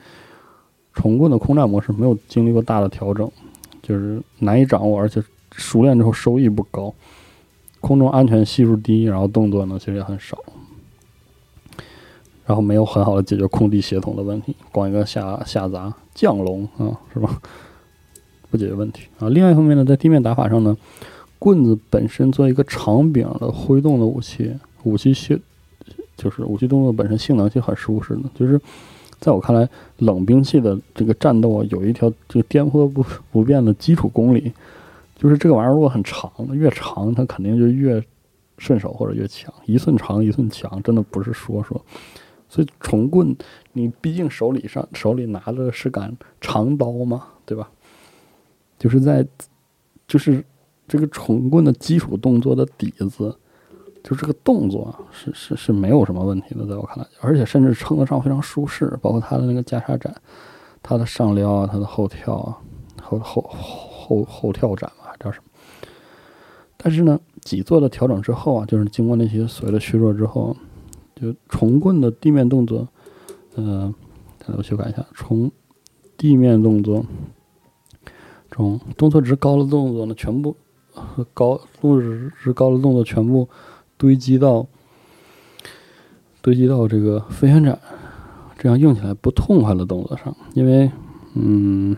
[0.93, 3.27] 虫棍的空战模式没有经历过大的调整，
[3.81, 6.93] 就是难以掌握，而且熟练之后收益不高。
[7.79, 10.37] 空中安全系数低，然后动作呢其实也很少，
[12.45, 17.41] 然后没有很好的解决空地协同的问题，光一个下下砸降龙啊，是吧？
[18.51, 19.27] 不解决问题啊。
[19.29, 20.77] 另外一方面呢，在地面打法上呢，
[21.39, 24.53] 棍子本身作为一个长柄的挥动的武器，
[24.83, 25.41] 武器性
[26.15, 28.23] 就是武器动作本身性能是很舒适的。
[28.35, 28.61] 就是
[29.19, 34.53] 在我看来，冷兵器的这个战斗啊，有一条这个颠簸不不变的基础公理。
[35.17, 38.03] 就是这个玩意儿如果很长，越长它肯定就越
[38.57, 41.81] 顺手或者越强，一寸长一寸强，真的不是说说。
[42.55, 43.35] 所以重棍，
[43.73, 47.69] 你毕竟手里上手里拿的是杆长刀嘛，对吧？
[48.79, 49.27] 就是在
[50.07, 50.41] 就是
[50.87, 53.37] 这个重棍的基础动作的底子，
[54.01, 60.15] 就这个动作是是是没有什么问题的，在我看来，而且甚至称得上非常舒适，包括它的那个袈裟斩，
[60.81, 62.57] 它的上撩啊，它的后跳啊，
[63.01, 64.89] 后后后后跳斩。
[65.19, 65.43] 叫什么？
[66.77, 70.55] 但是呢，几做的调整之后啊，就是经过那些所谓的削弱之后，
[71.15, 72.87] 就重棍的地面动作，
[73.55, 73.93] 呃，
[74.57, 75.51] 我修改一下，重
[76.17, 77.05] 地面动作
[78.51, 80.55] 中动作值高的动作呢，全部
[81.33, 83.49] 高动作值高的动作全部
[83.97, 84.67] 堆积到
[86.41, 87.79] 堆积到这个飞旋斩
[88.57, 90.91] 这样用起来不痛快的动作上，因为
[91.33, 91.95] 嗯。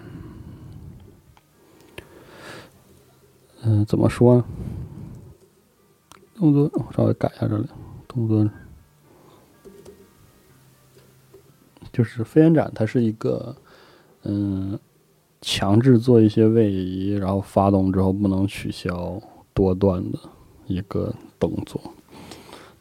[3.63, 4.45] 嗯，怎么说呢？
[6.36, 7.67] 动作我稍微改一下这里，
[8.08, 8.49] 动作
[11.97, 13.55] 就是飞檐斩，它是一个
[14.21, 14.77] 嗯，
[15.41, 19.19] 强制做一些位移，然后发动之后不能取消
[19.51, 20.19] 多段的
[20.67, 21.81] 一个动作。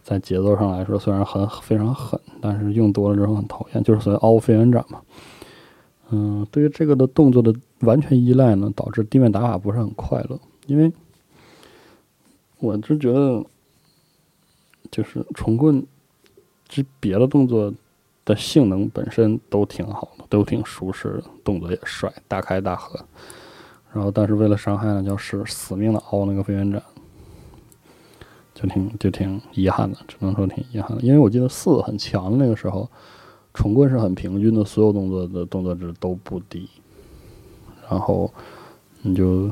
[0.05, 5.00] 在节奏上来说，虽然很非常狠，但是用多了之后很讨厌，就是所谓凹飞檐斩嘛。
[6.11, 10.38] 嗯，对于这个的动作的完全依赖呢，导致地面打法不是很快乐。
[10.66, 10.92] 因为
[12.59, 13.42] 我是觉得，
[14.90, 15.83] 就是重棍
[16.68, 17.72] 这别的动作
[18.26, 23.02] 的性能本身都挺好的，都挺舒适的，动作也帅，大开大合。
[23.94, 26.82] 然后，但是为了伤害呢，就是死命的凹那个飞旋斩，
[28.52, 31.00] 就挺就挺遗憾的，只能说挺遗憾的。
[31.00, 32.86] 因为我记得四很强的那个时候，
[33.54, 36.68] 重棍是很平均的，所有动作的动作值都不低。
[37.88, 38.30] 然后
[39.00, 39.50] 你就。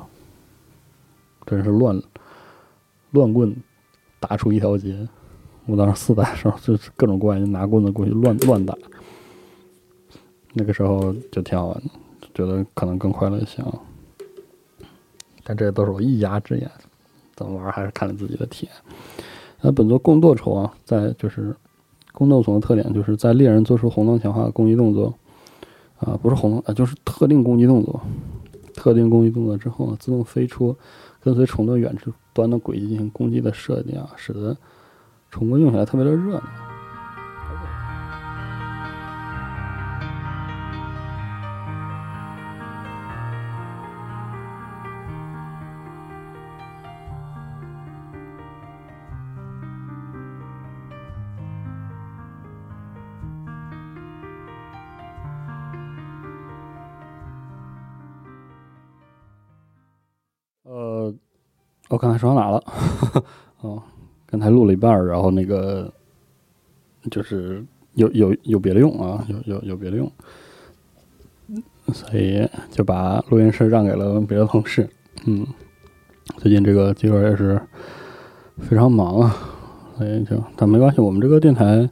[1.46, 2.02] 真是乱
[3.10, 3.54] 乱棍
[4.18, 5.06] 打出一条街。
[5.66, 8.76] 我当时四代的时候，就是各种怪就拿棍子过去乱乱打。
[10.52, 11.90] 那个时候就挺好玩的，
[12.34, 13.78] 觉得可能更快乐一些啊。
[15.42, 16.70] 但这都是我一家之言，
[17.34, 18.74] 怎么玩还是看你自己的体验。
[19.60, 21.54] 那本作共斗虫啊，在就是
[22.12, 25.12] 共斗虫的特点，就是在猎人做出红灯强化攻击动作
[25.98, 28.00] 啊，不是红灯啊，就是特定攻击动作，
[28.74, 30.76] 特定攻击动作之后呢，自动飞出。
[31.20, 31.96] 跟随虫的远
[32.34, 34.54] 端的轨迹进行攻击的设定啊，使得
[35.34, 36.42] 宠物用起来特别的热闹。
[60.62, 61.12] 呃
[61.88, 62.62] 我刚才说到哪了
[63.62, 63.82] 哦。
[64.34, 65.88] 刚才录了一半，然后那个
[67.08, 70.10] 就是有有有别的用啊，有有有别的用，
[71.92, 74.90] 所以就把录音室让给了别的同事。
[75.26, 75.46] 嗯，
[76.38, 77.62] 最近这个机会也是
[78.58, 79.36] 非常忙啊，
[79.96, 81.88] 所以就但没关系，我们这个电台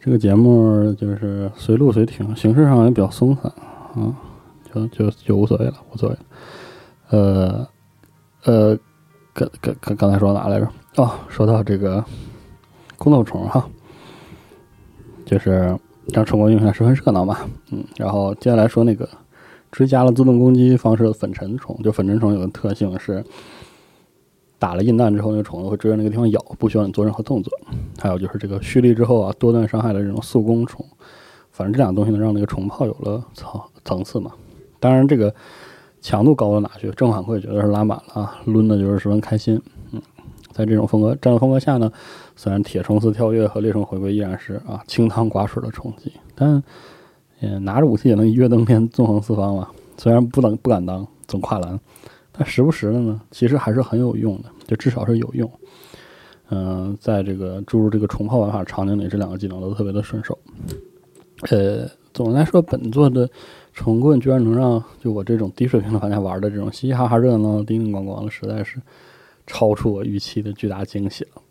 [0.00, 3.52] 这个节目就是随录随听，形式上也比较松散
[3.94, 4.16] 啊，
[4.72, 6.16] 就就就无所谓了，无所谓。
[7.10, 7.68] 呃
[8.44, 8.78] 呃。
[9.32, 10.68] 刚刚刚刚才说哪来着？
[10.96, 12.04] 哦，说到这个
[12.98, 13.68] 空斗虫哈，
[15.24, 15.78] 就是
[16.12, 17.38] 让宠物用起来十分热闹嘛。
[17.70, 19.08] 嗯，然后接下来说那个
[19.70, 23.24] 追加了自动攻击方式的粉尘虫，就粉尘虫有个特性是
[24.58, 27.56] 打了印弹之后，那个虫子会追着那个地方咬，不需要你做任何动作。
[27.98, 30.84] 还有就是这个蓄力之后啊，多段伤害的这种速攻虫，
[31.52, 34.32] 反正这两个东西能让那个虫炮有了层层次嘛。
[34.80, 35.32] 当然这个。
[36.02, 36.90] 强度高到哪去？
[36.92, 38.40] 正反馈绝对是拉满了啊！
[38.46, 39.60] 抡的就是十分开心。
[40.60, 41.90] 在这种风格战斗风格下呢，
[42.36, 46.62] 虽然铁虫丝跳跃和猎虫回归依然是啊清汤寡水的冲击，但
[47.40, 49.68] 嗯拿着武器也能一跃登天，纵横四方嘛。
[49.96, 51.80] 虽然不能不敢当总跨栏，
[52.30, 55.50] 但时不时的呢，其实还是很有用的，就至少是有用。
[56.50, 60.38] 嗯，在这个注入这个重炮玩法场景里，这两个技能都特别的顺手。
[61.50, 63.26] 呃，总的来说，本作的。
[63.72, 68.78] 重棍居然能让就我这种低水平的玩家玩的这种嘻嘻哈哈热闹叮叮咣咣的，实在是
[69.50, 71.42] 超出我预期的巨大惊喜了。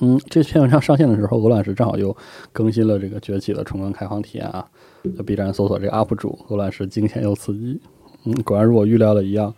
[0.00, 2.16] 嗯，这篇文章上线的时候，鹅卵石正好又
[2.52, 4.66] 更新了这个崛起的重棍开荒体验啊。
[5.16, 7.80] 在 B 站搜索这个 UP 主鹅卵石惊险又刺激。
[8.24, 9.52] 嗯，果然如我预料的一样，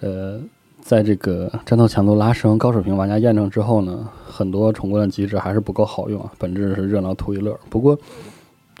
[0.00, 0.40] 呃，
[0.80, 7.58] 在这个战斗强度拉升、高水平玩家验证之后呢，很多重棍的机制还是不够好用啊，本质是热闹图一乐。
[7.68, 7.98] 不过。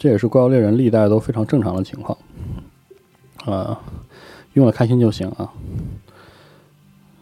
[0.00, 2.16] 这也是怪物猎人历代都非常正常的情况，
[3.44, 3.80] 啊，
[4.52, 5.52] 用了开心就行啊。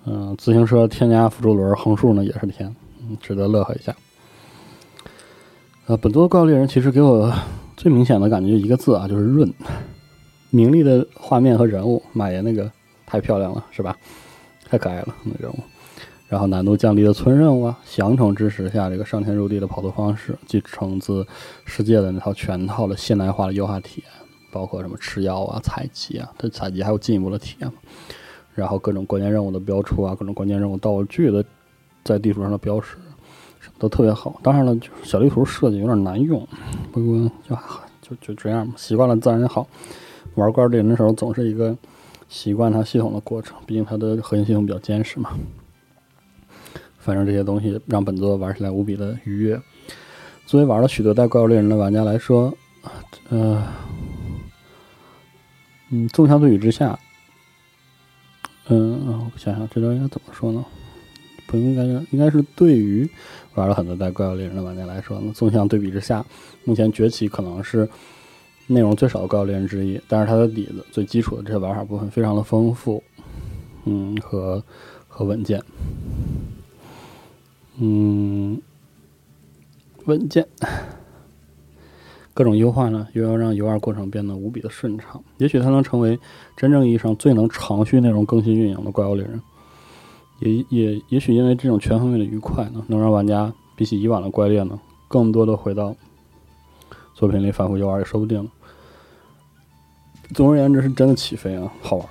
[0.06, 2.74] 嗯，自行车添加辅助轮横竖呢也是甜，
[3.20, 3.94] 值得乐呵一下。
[5.86, 7.32] 呃，本作的怪物猎人其实给我
[7.76, 9.52] 最明显的感觉就一个字啊，就是润。
[10.50, 12.70] 明丽的画面和人物，马爷那个
[13.04, 13.96] 太漂亮了，是吧？
[14.64, 15.58] 太可爱了，那人物。
[16.28, 21.26] 然后难度降低的村任务啊，降宠支持下这个上天入地的跑图方式，继承自
[21.64, 24.10] 世界的那套全套的现代化的优化体验，
[24.50, 27.74] 包括什么吃药啊、采集啊，它采集还有进一步的体验嘛。
[28.56, 31.44] 然后各种关键任务的标出啊，各种关键任务道具的
[32.02, 32.96] 在地图上的标识，
[33.78, 34.40] 都特别好。
[34.42, 36.44] 当然了，就是小地图设计有点难用，
[36.90, 37.56] 不过就
[38.00, 39.68] 就就这样嘛，习惯了自然也好。
[40.34, 41.76] 玩怪物猎人的时候总是一个
[42.28, 45.30] 习惯它系统的过程，毕竟它的核心系统比较坚实嘛。
[46.98, 49.60] 反正这些东西让本作玩起来无比的愉悦。
[50.44, 52.52] 作为玩了许多代怪物猎人的玩家来说，
[53.28, 53.62] 呃，
[55.90, 56.98] 嗯，纵向对比之下，
[58.68, 60.64] 嗯，我想想这招应该怎么说呢？
[61.46, 63.08] 不应该应该是对于
[63.54, 66.26] 玩了很多代怪物猎人的玩家来说呢，纵向对比之下，
[66.64, 67.88] 目前崛起可能是
[68.66, 73.00] 内容最少的怪物猎人之一，但是它的底子最基础的这些玩法部分非常的丰富，
[73.84, 74.60] 嗯，和
[75.06, 75.62] 和稳健。
[77.78, 78.60] 嗯，
[80.06, 80.44] 稳健，
[82.36, 85.24] 各种优化呢，又要让游玩过程变得无比的顺畅。
[85.38, 86.18] 也许它能成为
[86.54, 89.40] 真正意义上最能长续内容更新运营的怪物猎人。
[90.40, 95.96] 也也也许因为这种全方位的愉快呢，能让玩家比起以往的怪猎呢，更多的回到
[97.14, 98.46] 作品里反复游玩也说不定。
[100.34, 102.06] 总而言之，是真的起飞啊，好玩。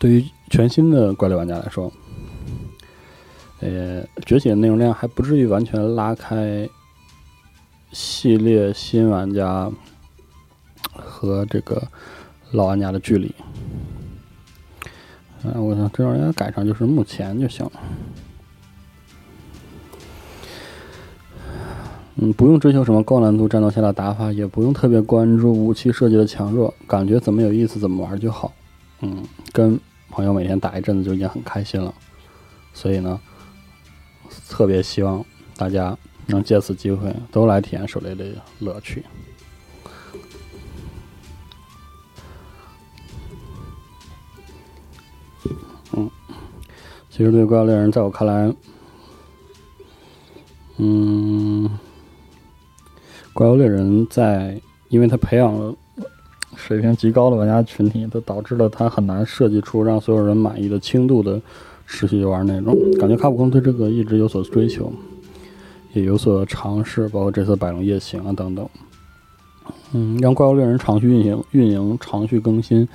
[0.00, 1.88] 对于全新的怪猎玩家来说。
[3.60, 6.68] 呃，崛起的内容量还不至于完全拉开
[7.94, 9.70] 系列新玩家
[10.92, 11.82] 和这个
[12.50, 13.32] 老玩家的距离。
[15.44, 17.72] 嗯，我想这玩意儿改成就是目前就行了。
[22.16, 28.52] 嗯，不用追求什么高难度战斗下的打法，也不用特别关注武器设计的强弱，感觉怎么有意思怎么玩就好。
[29.00, 29.78] 嗯，跟
[30.10, 31.94] 朋友每天打一阵子就已经很开心了。
[32.72, 33.20] 所以呢。
[34.48, 35.24] 特别希望
[35.56, 38.24] 大家能借此机会都来体验狩猎的
[38.58, 39.04] 乐趣。
[45.92, 46.10] 嗯，
[47.10, 48.54] 其实对怪物猎人，在我看来，
[50.78, 51.70] 嗯，
[53.32, 55.74] 怪物猎人在，因为他培养了
[56.56, 61.40] 水平极高的玩家群体，都导致了他很难设计出让所有人满意的轻度的。
[61.86, 64.90] 持续游玩那种感觉，卡普空对这个一直有所追求，
[65.94, 68.68] 也有所尝试，包括这次《百龙夜行》啊等等。
[69.92, 72.86] 嗯，让怪物猎人长续运行、运营、长续更新，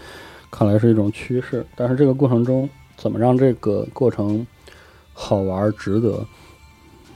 [0.52, 1.66] 看来是一种趋势。
[1.76, 4.46] 但是这个过程中，怎么让这个过程
[5.14, 6.24] 好玩、值得，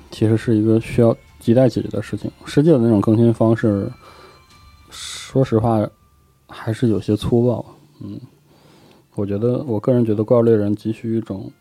[0.10, 2.32] 其实是一个需要亟待解决的事情。
[2.46, 3.91] 世界的那种更新方式，
[4.89, 5.86] 说实话
[6.48, 7.65] 还是有些粗暴。
[8.02, 8.17] 嗯，
[9.15, 11.52] 我觉得我个人觉得《怪物猎人》急需一种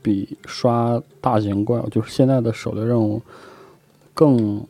[0.00, 3.20] 比刷大型怪物，就是现在的狩猎任务
[4.14, 4.66] 更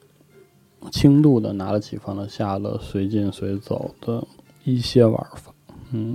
[0.91, 4.27] 轻度的拿得起放得下的随进随走的
[4.65, 5.53] 一些玩法。
[5.93, 6.15] 嗯。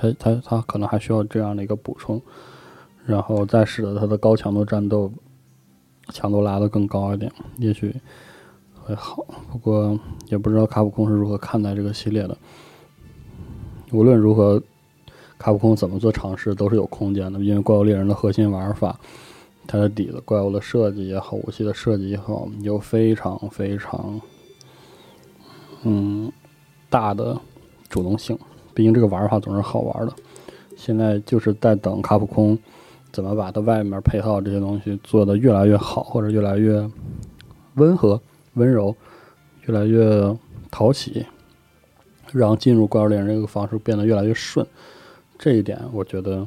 [0.00, 2.22] 他他他可能还需要这样的一个补充，
[3.04, 5.10] 然后再使得他的高强度战斗
[6.12, 7.92] 强度拉得更高一点，也许
[8.80, 9.26] 会好。
[9.50, 12.38] 不过也不知道卡普空是如何看待这个系列的。
[13.90, 14.62] 无论如何，
[15.36, 19.00] 卡普空怎么做尝试都是有空间的，因为怪物猎人的核心玩法，
[19.68, 24.18] 它的底子怪物的设计也好，武器的设计也好，有非常非常
[25.82, 26.32] 嗯
[26.88, 27.38] 大的
[27.90, 28.36] 主动性。
[28.72, 30.12] 毕竟这个玩法总是好玩的，
[30.74, 32.58] 现在就是在等卡普空
[33.12, 36.88] 怎么把它外面配套这些东西做得越来越好，或者越来越
[37.74, 38.18] 温和、
[38.54, 38.96] 温柔，
[39.66, 40.34] 越来越
[40.70, 41.26] 讨喜，
[42.32, 44.66] 让进入怪物猎人这个方式变得越来越顺。
[45.38, 46.46] 这一点我觉得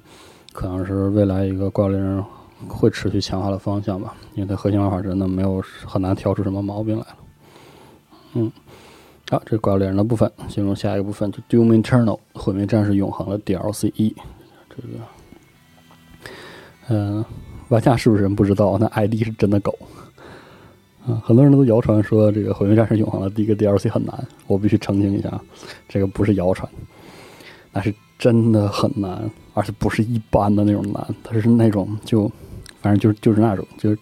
[0.53, 2.23] 可能是未来一个怪物猎人
[2.67, 7.17] 会持续强化的方向吧，因为它核心玩法真的没有很难挑出什么毛病来了。
[8.33, 8.51] 嗯。
[9.29, 14.13] 好，这是怪物猎人的部分，进入下一个部分，就 Doom Eternal 毁灭战士永恒的 DLC 一。
[14.69, 16.33] 这个，
[16.89, 17.23] 嗯，
[17.69, 18.77] 玩家是不是人不知道？
[18.77, 19.73] 那 ID 是真的狗。
[21.07, 25.41] 嗯，很多人都谣传说这个毁灭战士永恒的第一个 DLC 很难，我必须澄清一下，
[25.87, 26.69] 这个不是谣传，
[27.71, 32.29] 那是真的很难，而且不是一般的那种难，它是那种就，
[32.81, 33.97] 反正就是就是那种，就是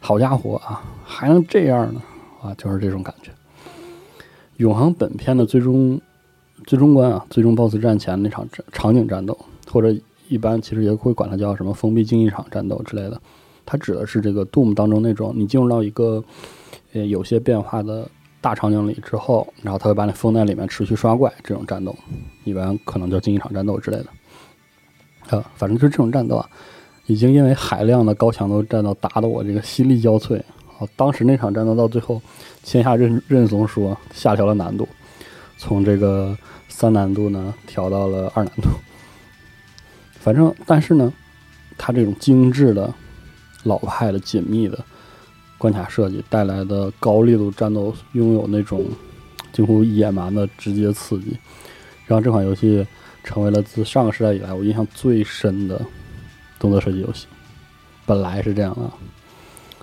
[0.00, 2.02] 好家伙啊，还能这样呢？
[2.42, 3.30] 啊，就是这种感觉。
[4.56, 6.00] 永恒本片的最终
[6.66, 9.38] 最终关啊，最终 BOSS 战前那场场景战斗，
[9.70, 9.94] 或者
[10.28, 13.20] 一般其实也会管它叫什么封闭竞技场战斗之类的。
[13.66, 16.22] 它指的是这个 Doom 当中那种你进入到一个
[16.92, 18.06] 呃有些变化的
[18.40, 21.96] 大场景里之后，然后它会把你封在里面持续刷怪这种战斗，
[22.44, 25.36] 一般可能叫竞技场战斗之类的。
[25.36, 26.48] 啊，反正就是这种战斗啊，
[27.06, 30.38] 已经因为海量的高强度战斗打得我这个心力交瘁。
[30.78, 32.20] 啊，当时那场战斗到最后。
[32.66, 34.88] 签下认认怂说下调了难度，
[35.58, 36.34] 从这个
[36.66, 38.70] 三难度呢调到了二难度。
[40.18, 41.12] 反正但是呢，
[41.76, 42.90] 它这种精致的、
[43.64, 44.82] 老派的、紧密的
[45.58, 48.86] 关卡设计带来的高力度战斗，拥有那种
[49.52, 51.36] 近乎野蛮的直接刺激，
[52.06, 52.86] 让这款游戏
[53.22, 55.78] 成为了自上个时代以来我印象最深的
[56.64, 57.26] 动作射击游戏。
[58.06, 58.90] 本来是这样的。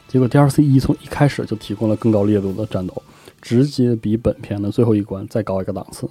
[0.07, 3.03] 结果 DLC 一从一开始就提供了更高烈度的战斗，
[3.39, 6.09] 直接比本片的最后一关再高一个档次，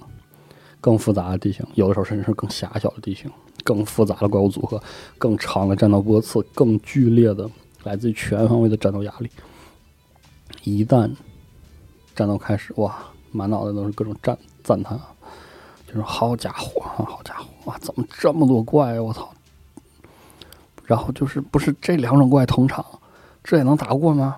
[0.79, 3.29] 更复杂的地形，有的时候甚至是更狭小的地形，
[3.65, 4.81] 更复杂的怪物组合，
[5.17, 7.49] 更长的战斗波次，更剧烈的
[7.83, 9.29] 来自于全方位的战斗压力。
[10.63, 11.11] 一旦
[12.15, 12.97] 战斗开始，哇，
[13.31, 14.99] 满脑袋都是各种赞赞叹，
[15.85, 19.31] 就是好家伙啊，好家伙哇，怎么这么多怪啊，我操！
[20.85, 22.85] 然后就是不是这两种怪同场。
[23.43, 24.37] 这也能打过吗？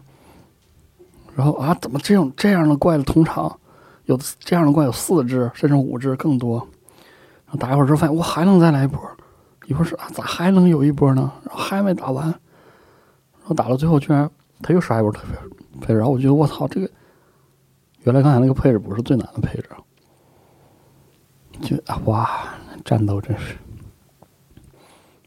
[1.36, 3.60] 然后啊，怎么这种这样的怪的同场，
[4.06, 6.60] 有这样的怪有四只甚至五只更多。
[7.46, 9.00] 然后打一会儿之后发现，我还能再来一波。
[9.66, 11.32] 一会儿是啊，咋还能有一波呢？
[11.44, 12.26] 然后还没打完。
[12.28, 14.30] 然后打到最后，居然
[14.62, 15.98] 他又刷一波特别配置。
[15.98, 16.90] 然后我觉得我操，这个
[18.04, 19.70] 原来刚才那个配置不是最难的配置。
[21.62, 22.30] 就啊哇，
[22.86, 23.58] 战斗真是，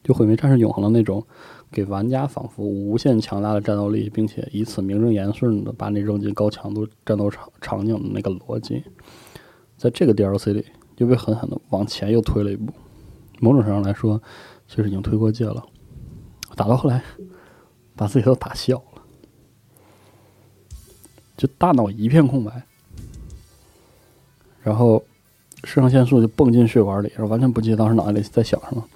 [0.07, 1.27] 就毁灭战士永恒的那种。
[1.73, 8.85] 给玩家仿佛无限强大的战斗力，并且以此名正言顺的把你扔进高强度战斗场场景的那个逻辑，
[9.77, 10.65] 在这个 DLC 里
[10.98, 12.73] 又被狠狠的往前又推了一步。
[13.40, 14.23] 某种程度上来说，
[14.69, 15.61] 其实已经推过界了。
[16.54, 17.02] 打到后来，
[17.96, 19.02] 把自己都打笑了，
[21.37, 22.63] 就大脑一片空白，
[24.63, 25.02] 然后
[25.65, 28.88] 肾上腺素就蹦进血管里，然后完全不记得当时脑袋里在想什么。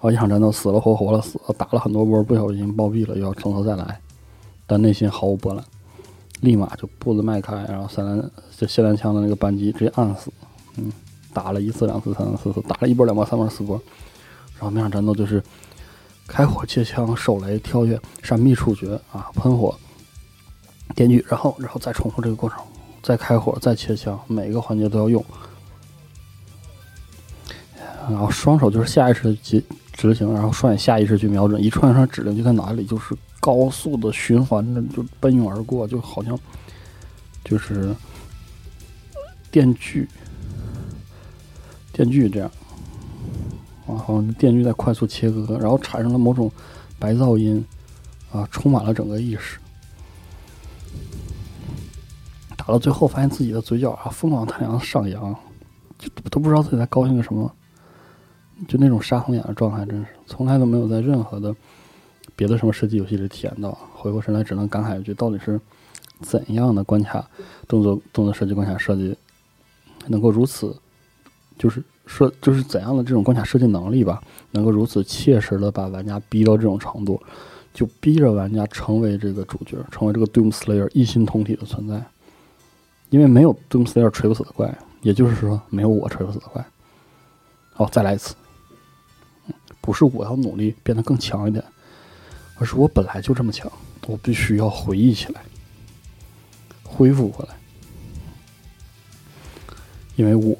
[0.00, 4.00] 好几场战斗死了活活了死了，打了很多波，不小心暴毙了，又要从头再来，
[4.64, 5.64] 但内心毫无波澜，
[6.40, 10.32] 立马就步子迈开，然后三连就霰弹枪的那个扳机直接按死，
[10.76, 10.92] 嗯，
[11.32, 13.74] 打了一次两次三次四次，打了一波两波三波四波，
[14.54, 15.42] 然后每场战斗就是
[16.28, 19.76] 开火切枪手雷跳跃闪避处决啊喷火
[20.94, 22.60] 电锯，然后然后再重复这个过程，
[23.02, 25.24] 再开火再切枪，每个环节都要用，
[28.08, 29.60] 然后双手就是下意识的接。
[29.98, 36.38] 执行，然后双眼下意识去瞄准，一串串指令就在脑海里就是高速的循环着，就奔涌而过，就好像
[37.44, 37.92] 就是
[39.50, 40.08] 电锯，
[41.92, 42.48] 电锯这样。
[43.88, 46.48] 然后电锯在快速切割，然后产生了某种
[46.98, 47.64] 白噪音，
[48.30, 49.58] 啊，充满了整个意识。
[52.56, 55.34] 打到最后，发现自己的嘴角啊疯狂太阳上扬，
[55.98, 57.50] 就都不知道自己在高兴个什么，
[58.66, 61.54] 就那种杀红眼的状态，真是从来都没有在任何的
[62.34, 63.70] 别的什么射击游戏里体验到。
[63.94, 65.60] 回过神来，只能感慨一句：到底是
[66.20, 67.24] 怎样的关卡
[67.68, 69.16] 动作动作设计关卡设计
[70.06, 70.74] 能够如此，
[71.58, 77.20] 就是说就是怎样的这种关卡设计能力吧，能够如此切实的把玩家逼到这种程度，
[77.72, 82.02] 就逼着玩家成为这个主角，成为这个 Doom Slayer 一心同体的存在。
[83.10, 86.64] 因为没有 Doom Slayer 锤不死的怪，也就是说没有我锤不死的怪。
[87.72, 88.34] 好，再来一次。
[89.88, 91.64] 不是我要努力变得更强一点，
[92.56, 93.72] 而是我本来就这么强，
[94.06, 95.40] 我必须要回忆起来，
[96.84, 97.54] 恢复过来。
[100.16, 100.54] 因为我，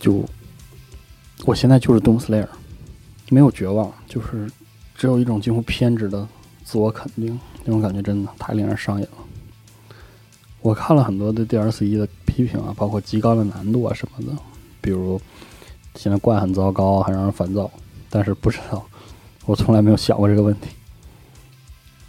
[0.00, 0.24] 就
[1.44, 2.48] 我现在就是 Doom Slayer，
[3.28, 4.50] 没有绝望，就是
[4.96, 6.26] 只有一种近乎偏执的
[6.64, 9.18] 自我肯定，那种感觉真的太令人上瘾了。
[10.62, 14.36] 我看了很多的 DLC 的批评啊，包括极高的难度啊什么的，
[14.80, 15.20] 比如
[15.96, 17.70] 现在怪很糟糕，很让人烦躁。
[18.08, 18.84] 但是不知道，
[19.46, 20.68] 我从来没有想过这个问题。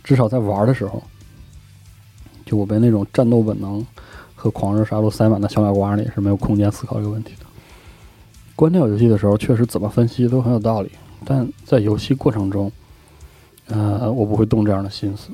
[0.04, 1.02] 至少在玩的时候，
[2.46, 3.86] 就我被那种战斗本能
[4.36, 7.46] 和狂热杀戮塞满的小脑瓜里，是没有空间思考这个问题的。
[8.56, 10.92] 关掉游戏的时候，确实怎么分析都很有道理，
[11.26, 12.72] 但在游戏过程中，
[13.68, 15.30] 呃，我不会动这样的心思。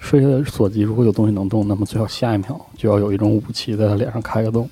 [0.00, 4.68] 射线所及，如果有东西能动，那么最好下一秒就要有一种武器在他脸上开个洞，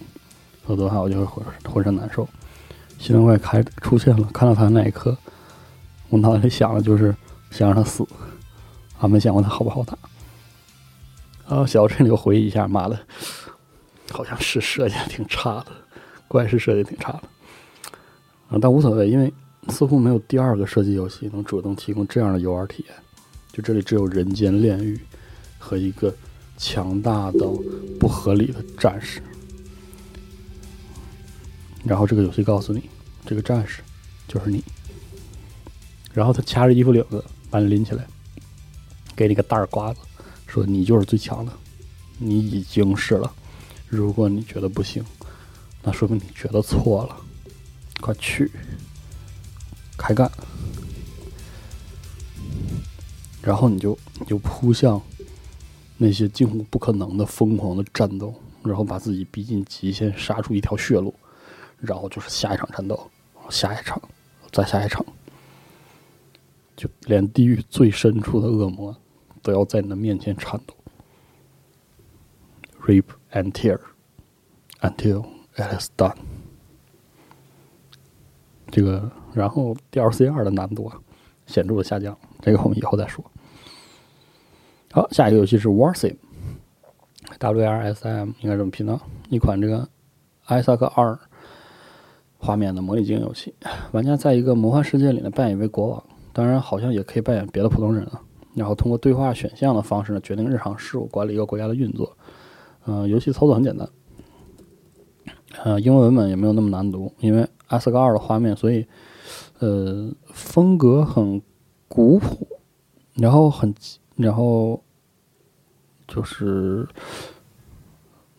[0.66, 2.28] 否则的话我就会浑浑身难受。
[3.00, 5.16] 新的怪开出现了，看到他那一刻，
[6.10, 7.16] 我脑袋里想的就是
[7.50, 8.06] 想让他死，
[8.98, 9.96] 啊，没想过他好不好打。
[11.48, 13.00] 啊，小这里我回忆一下，妈的，
[14.12, 15.72] 好像是设计挺差的，
[16.28, 17.22] 怪是设计挺差的。
[18.50, 19.32] 啊，但无所谓，因为
[19.70, 22.94] 似乎没有第二个射击游戏能主动提供这样的游玩体验。
[23.50, 25.00] 就这里只有人间炼狱。
[25.62, 26.12] 和一个
[26.56, 27.52] 强大到
[28.00, 29.20] 不合理的战士，
[31.84, 32.88] 然后这个游戏告诉你，
[33.24, 33.82] 这个战士
[34.28, 34.62] 就是你。
[36.12, 38.06] 然后他掐着衣服领子把你拎起来，
[39.16, 40.00] 给你个大耳刮子，
[40.46, 41.52] 说你就是最强的，
[42.18, 43.32] 你已经是了。
[43.88, 45.04] 如果你觉得不行，
[45.82, 47.16] 那说明你觉得错了。
[48.00, 48.50] 快去
[49.96, 50.30] 开干！
[53.42, 55.00] 然后你就你就扑向。
[56.02, 61.14] 那些近乎不可能的疯狂的战斗，然后把自己逼近极限，杀出一条血路，
[61.80, 63.10] 然后就是下一场战斗，
[63.48, 64.00] 下一场，
[64.52, 65.04] 再下一场，
[66.76, 68.96] 就连地狱最深处的恶魔
[69.42, 70.74] 都要在你的面前颤抖
[72.82, 73.80] ，rip and tear
[74.80, 75.24] until
[75.56, 76.16] it is done。
[78.70, 81.00] 这个，然后 DLC 二的难度啊，
[81.46, 83.24] 显著的下降，这个我们以后再说。
[84.92, 89.88] 好，下一个游戏是 Warsim，W R S M 应该这么拼呢，一款这个
[90.44, 91.18] 艾萨克二
[92.40, 93.54] 画面的模拟经营游戏。
[93.92, 98.20] 玩家在一个魔幻世界里呢，扮演一位国王，当然好像也可以扮演别的普通人啊。
[98.54, 102.16] 然后通过对话选项的方式呢，决定日常事务，管理一个国家的运作。
[102.86, 103.88] 嗯，游戏操作很简单，
[105.62, 108.84] 呃，英文文本也没有那么难读，因为 S 杠二的画面，所以
[109.60, 111.40] 呃，风格很
[111.86, 112.48] 古朴，
[113.14, 113.72] 然后很。
[114.16, 114.82] 然后
[116.06, 116.86] 就是，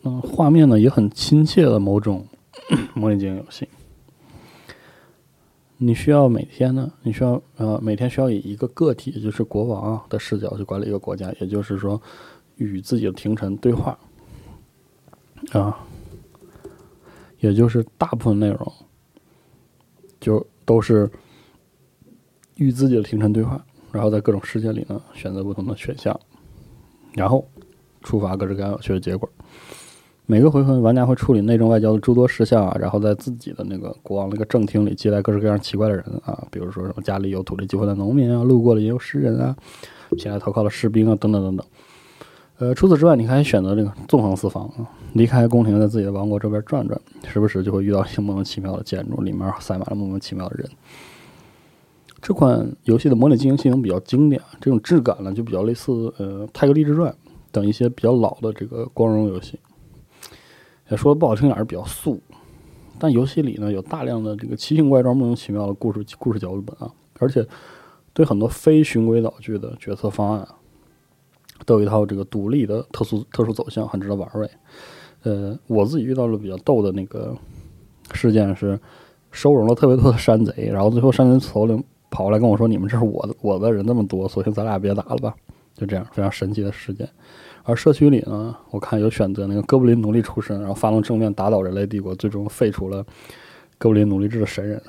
[0.04, 2.24] 嗯，画面呢也很亲切的某种
[2.94, 3.66] 模拟经营游戏。
[5.84, 12.00] 你需要每天呢，你需要呃每天需要以一个个体，就是国王的视角去管理一个国家，也就是说
[12.54, 13.98] 与自己的廷臣对话
[15.50, 15.84] 啊，
[17.40, 18.72] 也就是大部分内容
[20.20, 21.10] 就都是
[22.54, 23.64] 与自己的廷臣对话。
[23.90, 26.18] 然后在各种事件里呢，选择不同的选项，
[27.14, 27.44] 然后
[28.02, 29.28] 触发各式各样有趣的结果。
[30.24, 39.54] 每个回合，玩家会处理内政外交的诸多事项啊，然后在自己的那个国王那个正厅里接待各式各样奇怪的人啊，比如说什么家里有土地机会的农民啊，路过的也有诗人啊，
[40.16, 41.66] 前来投靠的士兵啊，等等等等。
[42.58, 50.70] 呃，除此之外，你可以选择这个纵横四方啊，离开宫廷，在自己的王国周边转转，时不时就会遇到一些莫名其妙的建筑，里面塞满了莫名其妙的人。
[52.20, 57.10] 这款游戏的模拟经营系统比较经典，这种质感呢就比较类似呃《泰格励志传》
[57.50, 59.58] 等一些比较老的这个光荣游戏。
[60.92, 62.22] 也说不好听点是比较素，
[63.00, 67.44] 但游戏里呢有大量的这个奇形怪状、莫名其妙的故事故事脚本啊，而且
[68.12, 70.46] 对很多非循规蹈矩的决策方案
[71.66, 74.48] 都有一套这个独立的特殊特殊走向，很值得玩味。
[75.22, 77.36] 呃，我自己遇到了比较逗的那个
[78.12, 78.78] 事件是。
[79.34, 85.34] 收容了特别多的山贼，然后最后山贼头领跑过来跟我说：“你们这是我的我的人那么多，索性咱俩别打了吧。”
[85.74, 87.08] 就这样，非常神奇的事件。
[87.64, 93.04] 而社区里呢，我看有选择那个哥布林奴隶出身，然后发动政变打倒人类帝国，最终废除了
[93.78, 94.82] 哥布林奴隶制的神人。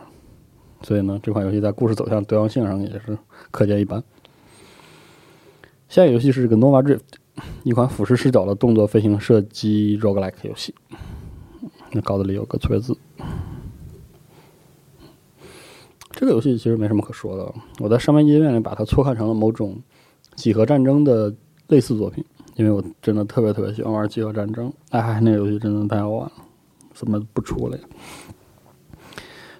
[0.82, 3.18] 所以呢，这款游戏在故事走向多样性上也是
[3.52, 4.04] 可见一斑。
[5.88, 7.00] 下一个游戏是这个 Nova Drift，
[7.64, 10.74] 一款俯视视角的动作飞行射击 roguelike 游戏。
[11.92, 12.98] 那稿子里有个错别字。
[16.10, 19.82] 这个游戏其实没什么可说的，我在上面页面里把它错看成了某种
[20.36, 21.34] 几何战争的
[21.68, 22.24] 类似作品，
[22.56, 24.72] 因为我真的特别特别喜欢玩饥饿战争。
[24.90, 26.32] 哎，那个游戏真的太好玩了，
[26.94, 27.80] 怎么不出来？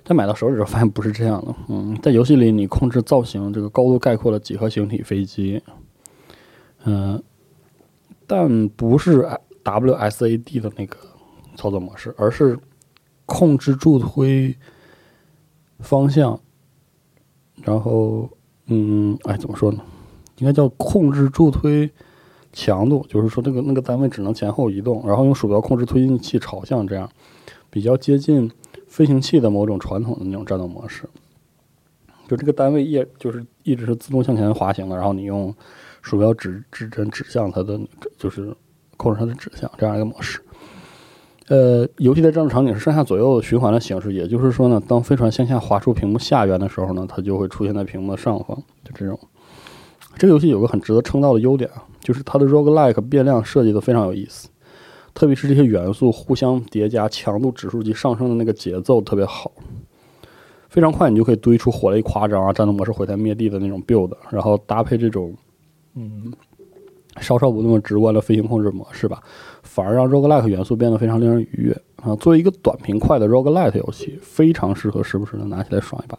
[0.04, 1.56] 但买到手里之后发现不是这样的。
[1.70, 5.64] 嗯，在游戏里你控制造型这个高度概括的几何形体飞机，
[6.84, 7.24] 嗯，
[8.28, 9.26] 但不是
[9.64, 10.98] WSAD 的那个
[11.56, 12.60] 操作模式，而是
[13.26, 14.58] 控制助推
[15.80, 16.40] 方向。
[17.62, 18.30] 然后，
[18.66, 19.80] 嗯，哎，怎么说呢？
[20.40, 21.90] 应该叫控制助推
[22.54, 27.10] 强度，就是说，这个那个单位只能前后移动，然后用鼠标控制推进器朝向，这样
[27.70, 28.50] 比较接近
[28.88, 31.10] 飞行器的某种传统的那种战斗模式。
[32.28, 35.54] 就这个单位一就是一直是自动向前滑行的，然后你用
[36.02, 37.80] 鼠标指指针指向它的，
[38.18, 38.56] 就是
[38.96, 40.40] 控制它的指向，这样一个模式。
[41.50, 49.20] 呃，游戏的战斗场景是上下左右循环的形式，也就是说呢，当飞船向下滑出屏幕下缘的时候呢，它就会出现在屏幕的上方，就这种。
[50.16, 54.50] 这个游戏有个很值得称道的优点啊，就是它的 roguelike 变量设计的非常有意思，
[55.16, 59.52] 特别是这些元素互相叠加，强度指数级上升的那个节奏特别好，
[60.70, 65.34] 非常快，你就可以堆出火力夸张啊，战斗模式毁天灭地的那种 build，然后搭配这种，
[65.96, 66.32] 嗯。
[67.22, 69.22] 稍稍不那么直观的飞行控制模式吧，
[69.62, 72.16] 反而让 roguelike 元素变得非常令人愉悦啊！
[72.16, 76.18] 作为一个短平快的 roguelike 游戏，非常适合时不时的拿起来爽一把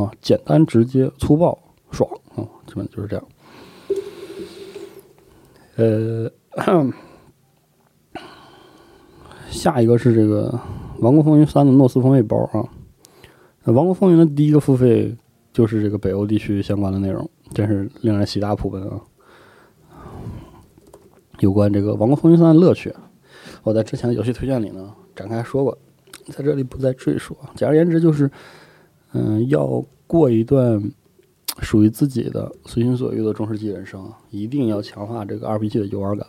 [0.00, 0.12] 啊！
[0.22, 1.58] 简单直接、粗暴、
[1.90, 2.46] 爽啊！
[2.68, 3.26] 基本就是这样。
[5.76, 6.30] 呃，
[9.50, 10.50] 下一个是这个
[11.00, 12.64] 《王国风云三》的诺斯风味包啊！
[13.72, 15.14] 《王国风云》的第一个付费
[15.52, 18.98] 就是这个北欧地区相关的内容，真是令人喜大普奔啊！
[21.40, 22.94] 有关这个《王国风云三》的乐趣，
[23.62, 25.76] 我在之前的游戏推荐里呢展开说过，
[26.28, 27.36] 在这里不再赘述。
[27.54, 28.30] 简而言之，就是，
[29.12, 30.82] 嗯，要过一段
[31.60, 36.26] 属于自己的随心所欲的中世纪人生，一定要强化这个 RPG 的游玩感，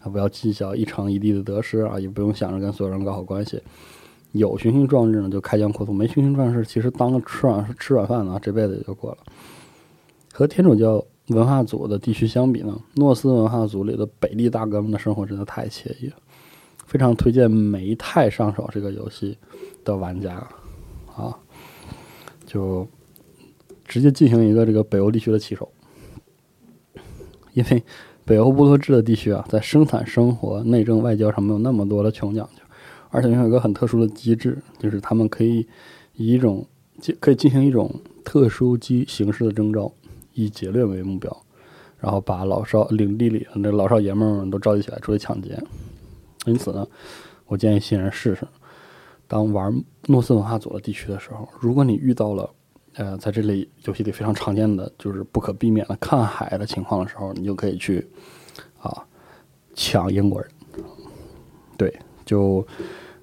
[0.00, 3.62] 啊，不要计较一城一地的得失啊，也不用想着跟所有人搞好关系。
[4.32, 9.18] 有雄心壮志呢，就开疆扩土；没雄心壮志，其实当个吃软吃软饭呢，这辈子也就过了。
[10.32, 11.04] 和天主教。
[11.28, 16.16] 文化组的地区相比呢，诺斯文化组里的北地大哥们的生活真的太惬意了，
[16.84, 19.34] 非常推荐梅泰上手这个游戏
[19.86, 20.46] 的玩家
[21.16, 21.34] 啊，
[22.44, 22.86] 就
[23.84, 25.70] 直接进行一个这个北欧地区的起手，
[27.52, 27.82] 因为
[28.24, 32.62] 北欧部落制的地区啊，在生产生活、内政、外交上没有那么多的穷讲究，
[33.10, 35.66] 而且拥有一个很特殊的机制，就是他们可以
[36.14, 36.66] 以一种
[37.20, 39.92] 可以进行一种特殊机形式的征召。
[40.36, 41.44] 以劫掠为目标，
[42.00, 45.56] 然后把老少领地里那老少爷们们都召集起来出来抢劫。
[46.44, 46.84] 因此呢，
[47.46, 48.44] 我建议新人试试，
[49.28, 52.50] 当玩诺斯文化组的地区的时候，如果你遇到了
[52.94, 58.06] 呃在这类游戏里非常常见的就是不可避免的看海的情况的时候，你就可以去
[58.80, 59.04] 啊
[59.74, 60.50] 抢英国人。
[61.76, 61.92] 对，
[62.24, 62.66] 就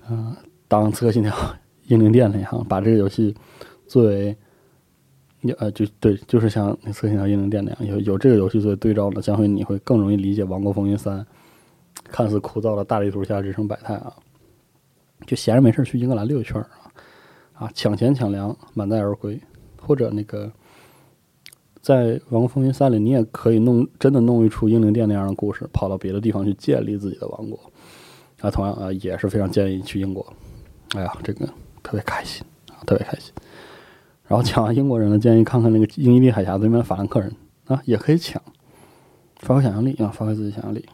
[0.09, 0.35] 嗯
[0.67, 1.35] 当《刺客信条：
[1.87, 3.35] 英灵殿》那样，把这个游戏
[3.87, 4.35] 作为。
[5.57, 11.19] 呃，就对，就是像《刺客信条：英灵殿》那样，有有这个游戏作为对照呢，将会你会更容易理解《王国风云三》
[12.03, 14.13] 看似枯燥的大地图下人生百态啊。
[15.25, 16.93] 就闲着没事去英格兰溜一圈啊，
[17.53, 19.41] 啊，抢钱抢粮，满载而归，
[19.81, 20.51] 或者那个
[21.81, 27.59] 在《王国风云三》里，你也可以弄真的弄一出英灵殿那样的故事，跑到别的地方去建立自己的王国
[28.41, 30.25] 啊，同样啊，也是非常建议去英国。
[30.95, 31.45] 哎呀，这个
[31.81, 33.33] 特别开心啊，特别开心。
[34.27, 38.41] 然后抢完英国人呢，建议看看那个英吉利海峡对面法兰克人啊，也可以抢，
[39.39, 40.85] 发挥想象力啊，发挥自己想象力。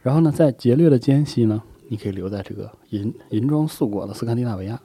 [0.00, 4.78] 然后呢，在劫掠的间隙呢，你可以留在这个银银装素裹的斯堪的纳维亚，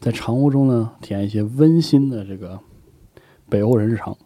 [0.00, 2.58] 在长屋中呢，体验一些温馨的这个
[3.48, 4.16] 北欧人日常。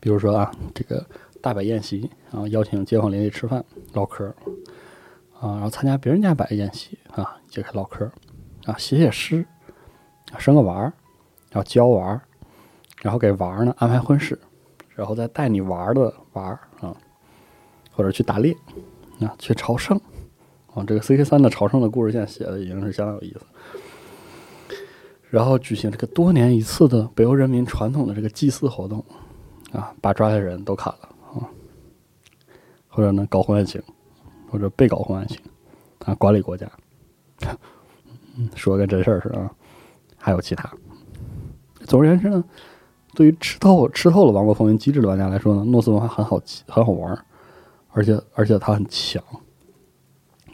[0.00, 1.04] 比如说啊，这个
[1.40, 4.26] 大摆宴席然啊，邀请街坊邻里吃饭唠嗑
[5.40, 8.04] 啊，然后参加别人家摆宴席啊，也可以唠嗑
[8.64, 9.46] 啊，写写诗。
[10.32, 10.92] 啊生个娃儿，
[11.50, 12.20] 然后教娃儿，
[13.02, 14.36] 然后给娃儿呢安排婚事，
[14.96, 16.96] 然后再带你玩的娃儿啊，
[17.92, 18.56] 或者去打猎
[19.20, 20.00] 啊，去朝圣
[20.74, 20.82] 啊。
[20.84, 23.40] 这个 C K 三的朝圣的故事线写的已经是相当有意思。
[25.34, 29.04] 然后举行这个多年一次的北欧人民传统的这个祭祀活动，
[29.72, 31.42] 啊，把抓来的人都砍了啊，
[32.86, 33.82] 或者呢搞婚外情，
[34.48, 35.40] 或者被搞婚外情，
[36.04, 36.70] 啊，管理国家，
[38.54, 39.50] 说跟真事儿是啊，
[40.16, 40.72] 还有其他。
[41.80, 42.44] 总而言之呢，
[43.12, 47.26] 对于吃透吃透了王国风云机制的玩家来说呢，诺斯文化很好很好玩，
[47.90, 49.20] 而且而且它很强。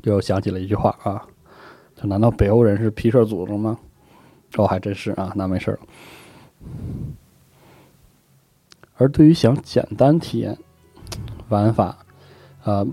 [0.05, 1.23] 又想起了一句话啊，
[1.95, 3.79] 就难道北欧人是皮社组织吗？
[4.57, 5.79] 哦，还真是啊，那没事了。
[8.97, 10.57] 而对于想简单体验
[11.49, 11.97] 玩法，
[12.63, 12.87] 啊，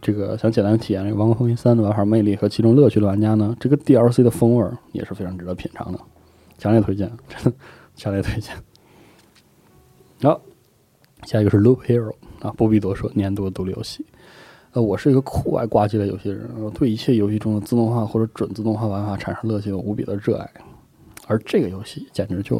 [0.00, 5.98] 这个想简单体验这个《王国风云三》的玩法魅力和其中乐趣的玩家呢，这个 DLC 的风味也是非常值得品尝的，
[6.56, 7.52] 强烈推荐， 真的
[7.96, 8.54] 强烈推荐。
[10.22, 10.40] 好，
[11.24, 14.06] 下一个是 Loop Hero 啊，不必多说，年度独立游戏。
[14.80, 20.50] 我是一个酷爱挂机的游戏人，我对一切游戏中的自动化或者准自动化玩法产生乐趣，无比的热爱。
[21.26, 22.56] 而这个游戏简直就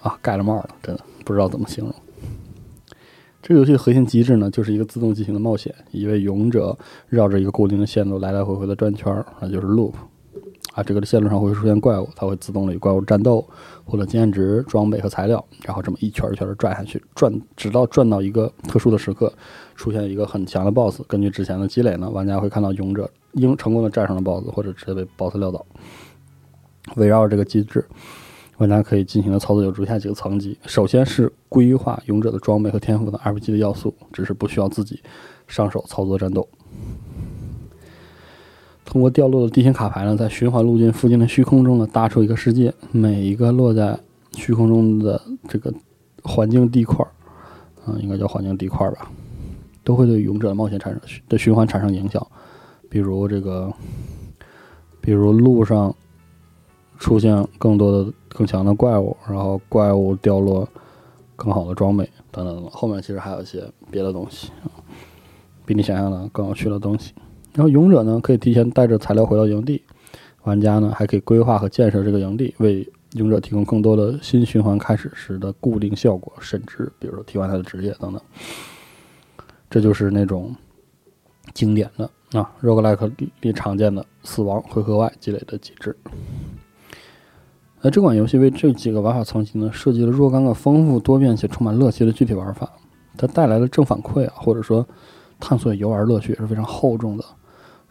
[0.00, 1.94] 啊盖了帽了，真的不知道怎么形容。
[3.42, 6.78] 这个游戏的核心机制呢，就是一个自动进行的冒险，一位勇者
[7.08, 9.94] 绕着一个固定的线路来来回回的转圈儿，那就是 loop。
[10.74, 13.44] 啊，这个线路上会出现怪物，它会自动的与怪物战斗，
[13.90, 19.32] 获得经验值、装备和材料，然后这么一圈一圈的转下去，转直到转到一个特殊的时刻，
[19.74, 21.02] 出现一个很强的 BOSS。
[21.08, 25.66] 根据之前的积累呢，玩家会看到勇者应成功的战胜了 BOSS，或者直接被 BOSS 撂倒。
[26.94, 27.84] 围绕这个机制，
[28.58, 35.00] 玩家可以进行的操作有如下几个层级：首先是规划勇者的装备和天赋等 RPG 的要素，只是不需要自己
[35.48, 36.48] 上手操作战斗。
[38.90, 42.74] 通过掉落的地形卡牌呢，在循环路径附近的虚空中呢，搭出一个世界。
[42.90, 43.96] 每一个落在
[44.32, 45.72] 虚空中的这个
[46.24, 47.08] 环境地块儿，
[47.86, 49.08] 啊，应该叫环境地块儿吧，
[49.84, 52.26] 都会对勇者的冒险产生的循环产生影响。
[52.88, 53.72] 比如这个，
[55.00, 55.94] 比如路上
[56.98, 60.68] 出现更多的更强的怪物，然后怪物掉落
[61.36, 62.68] 更好的装备等等等。
[62.72, 64.50] 后面其实还有一些别的东西，
[65.64, 67.12] 比你想象的更有趣的东西。
[67.54, 69.82] 然后勇者呢，可以提前带着材料回到营地，
[70.44, 78.22] 玩家呢还可以规划和建设这个营地，为勇者提供更多的新循环开始时的固定效果，甚至比如说替换他的职业等等。
[79.68, 80.54] 这就是那种
[81.54, 85.96] 经典的啊，roguelike 里常见的死亡回合外积累的机制。
[87.80, 92.70] 那这款游戏为这几个玩法层级呢，设计了若干个丰富多变且充满乐趣的具体玩法，
[93.16, 94.86] 它带来的正反馈啊，或者说
[95.40, 97.24] 探索游玩乐趣也是非常厚重的。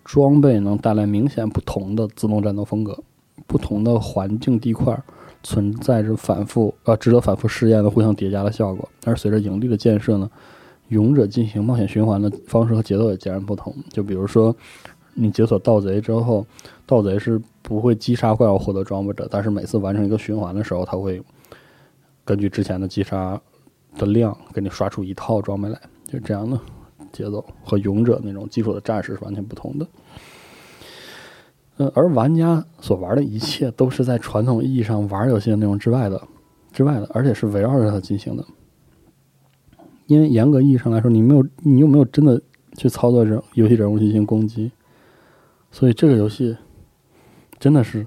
[0.09, 2.97] 装备能带来明显不同的自动战斗风格，
[3.45, 4.99] 不同的环境地块
[5.43, 8.89] 存在着反复呃值得反复试验的互相叠加的效果。
[9.05, 10.27] 而随着营地的建设呢，
[10.87, 13.71] 勇者进行冒险循环的方式和节奏也截然不同。
[13.89, 14.55] 就比如说，
[15.13, 16.43] 你解锁盗贼之后，
[16.87, 21.21] 盗贼是不会击杀怪物获得装备的，但是每次完成一个循环的时候，他会
[22.25, 23.39] 根据之前的击杀
[23.95, 26.59] 的量给你刷出一套装备来，就这样的。
[27.11, 29.87] 节奏和勇者那种基础的战士是完全不同的。
[31.77, 36.21] 嗯，而玩家所玩的一切都是在传统意义上玩游戏的内容之外的，
[36.73, 38.45] 之外的，而且是围绕着它进行的。
[40.07, 42.41] 因为严格意义上来说，你没有，你又没有真的
[42.75, 44.71] 去操作人游戏人物进行攻击，
[45.71, 46.57] 所以这个游戏
[47.59, 48.05] 真的是，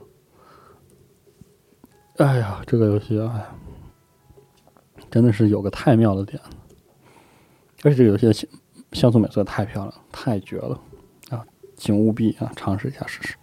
[2.16, 3.56] 哎呀，这个游戏啊，
[5.10, 6.42] 真的是有个太妙的点，
[7.84, 8.48] 而且这个游戏
[8.92, 10.78] 像素美色太漂亮，太绝了
[11.30, 11.44] 啊！
[11.76, 13.34] 请务必啊尝试一下试试。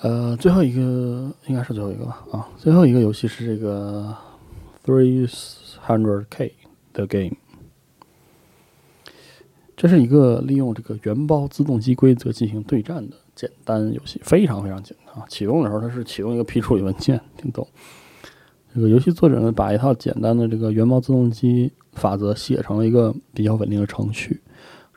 [0.00, 4.14] 呃，最后一个应该是最后一个吧啊，最后一个游戏是这个
[4.84, 5.28] Three
[5.86, 6.54] Hundred K
[6.92, 7.36] 的 Game，
[9.76, 15.24] 这是一个利用这个原包自动机规则进行对战的简单游戏，非常非常简单啊！
[15.28, 17.66] 启动的时候它是启动一个批处理文件，挺逗。
[18.74, 21.72] 这个游戏作者呢，把一套简单的这个原包自动机。
[21.92, 24.40] 法则写成了一个比较稳定的程序，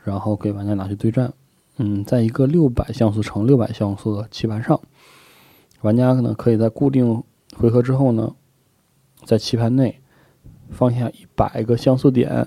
[0.03, 1.33] 然后给玩家拿去对战。
[1.77, 4.79] 嗯，在一个六百像素乘六百像素的棋盘上，
[5.81, 7.23] 玩家呢可以在固定
[7.55, 8.35] 回合之后呢，
[9.23, 9.99] 在棋盘内
[10.69, 12.45] 放下一百个像素点，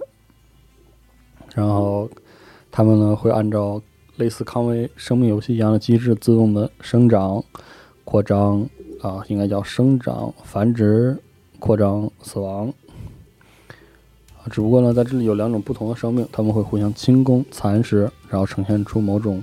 [1.54, 2.08] 然后
[2.70, 3.82] 他们呢会按照
[4.16, 7.42] 类似康威生命游戏一样的机制，自动的生长、
[8.04, 8.68] 扩张
[9.00, 11.18] 啊，应该叫生长、繁殖、
[11.58, 12.72] 扩张、死亡。
[14.50, 19.42] 只不过呢，在这里有两种不同的生命，他们会互相轻攻、蚕食，然后呈现出某种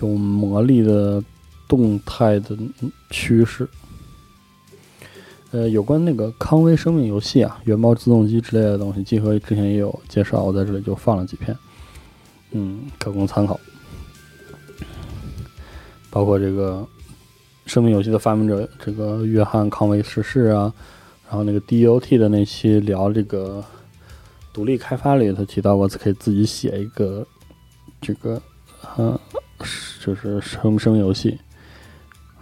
[0.00, 1.22] 有魔力的
[1.66, 2.56] 动态的
[3.10, 3.68] 趋势。
[5.50, 11.56] 呃，有关那个康威生命游戏啊、原包自动机之类的东西，集合之前也有介绍，我在这里就放了几篇，
[12.50, 13.58] 嗯，可供参考。
[16.10, 16.86] 包括这个
[17.64, 20.72] 生命游戏的发明者这个约翰康威逝世啊，
[21.28, 23.62] 然后那个 DOT 的那期聊这个
[24.52, 27.26] 独立开发里，他提到过可以自己写一个
[28.00, 28.40] 这个
[28.96, 29.20] 呃，
[30.00, 31.38] 就是生生命游戏。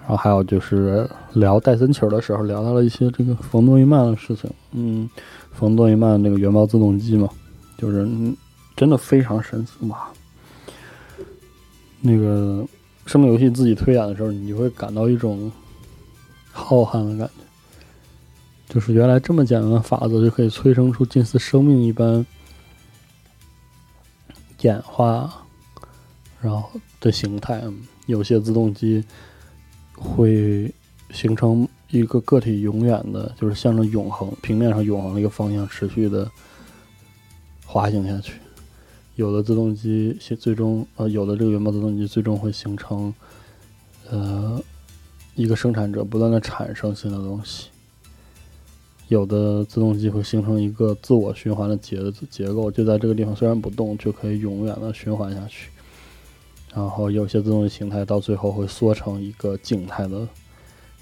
[0.03, 4.49] 然后还有就是聊戴森球的时候，聊到了一些这个冯诺依曼的事情。
[4.71, 5.11] 嗯，
[5.53, 7.29] 冯诺依曼那个原爆自动机嘛，
[7.77, 8.09] 就是
[8.77, 9.97] 真的非常神奇嘛！
[12.01, 12.65] 那个
[13.05, 15.51] 生命游戏自己推演的时候，你就会感到一种
[16.53, 17.46] 浩瀚的感觉，
[18.69, 22.25] 就是原来这么简单的法则就可以催生出近似生命一般
[24.61, 25.33] 演化，
[26.41, 27.63] 然后的形态。
[28.07, 29.05] 有些自动机。
[29.99, 30.71] 会
[31.11, 36.31] 形成一个个体永远的，就是向着永恒平面上永恒的一个方向持续的
[37.65, 38.35] 滑行下去。
[39.15, 43.11] 有的自动机最终呃，有的这个原爆自动机最终会形成
[44.11, 44.63] 呃
[45.35, 47.71] 一个生产者不断的产生新的东西。
[49.09, 51.99] 有的自动机会形成一个自我循环的结
[52.29, 55.71] 结构，就在这个地方虽然不动，就可以永远的循环下去。
[56.75, 60.27] 然后有些自动机形态到最后会缩成一个静态的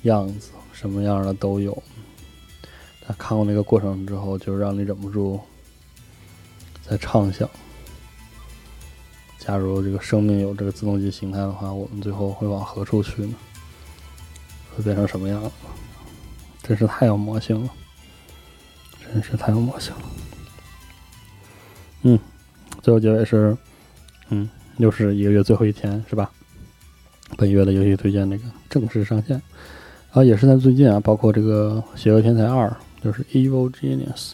[0.02, 1.82] 样子，什么样的都有。
[3.00, 5.40] 他看过那个过程之后，就让你忍不住
[6.82, 7.48] 在畅想：
[9.38, 13.34] 假如这个生命有这个自动机形态的话，我们最后会往何处去呢？
[14.76, 15.50] 会变成什么样？
[16.62, 17.70] 真是太有魔性了！
[19.14, 20.02] 真是太有魔性了。
[22.02, 22.18] 嗯，
[22.82, 23.56] 最后结尾是，
[24.28, 24.50] 嗯。
[24.78, 26.28] 又是一个月最后一天，是吧？
[27.36, 29.40] 本月的游戏推荐那个正式上线，
[30.08, 32.66] 然后也是在最近啊，包括这个《邪恶天才二》，
[33.00, 34.32] 就是 Evil Genius，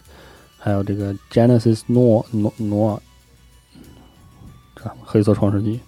[0.56, 2.24] 还有这个 Genesis Noir
[2.58, 3.00] Noir，
[4.74, 5.78] 这黑色创世纪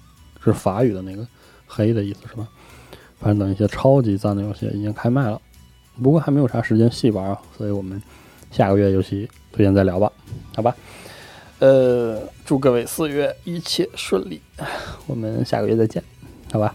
[0.45, 1.26] 是法语的那个
[1.66, 2.47] 黑的意思是吧？
[3.18, 5.40] 反正等一些超级赞的游戏已经开卖了，
[6.03, 8.03] 不过还没有啥时间细玩啊，所以我们
[8.53, 10.12] 下个月游戏推荐再聊吧，
[10.55, 10.76] 好吧？
[11.59, 14.40] 呃，祝各位四月一切顺利，
[15.07, 16.03] 我们下个月再见，
[16.53, 16.74] 好吧？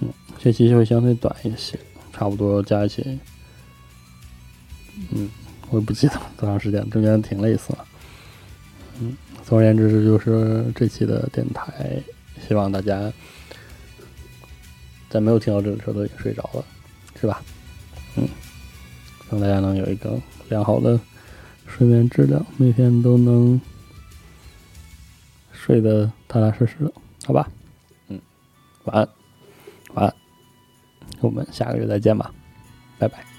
[0.00, 0.08] 嗯，
[0.38, 1.78] 学期会相对短一些，
[2.12, 3.18] 差不多加一起，
[5.10, 5.28] 嗯，
[5.70, 7.84] 我也不记得多长时间，中间挺累死了。
[9.00, 12.00] 嗯，总而言之，就是这期的电台，
[12.46, 13.12] 希望大家
[15.08, 16.64] 在没有听到这个的时候都已经睡着了，
[17.20, 17.42] 是吧？
[18.16, 20.20] 嗯，希望大家能有一个
[20.50, 21.00] 良好的
[21.66, 23.58] 睡眠质量，每天都能。
[25.52, 26.92] 睡得踏踏实实的，
[27.26, 27.46] 好吧，
[28.08, 28.18] 嗯，
[28.84, 29.08] 晚安，
[29.92, 30.14] 晚安，
[31.20, 32.32] 我们下个月再见吧，
[32.98, 33.29] 拜拜。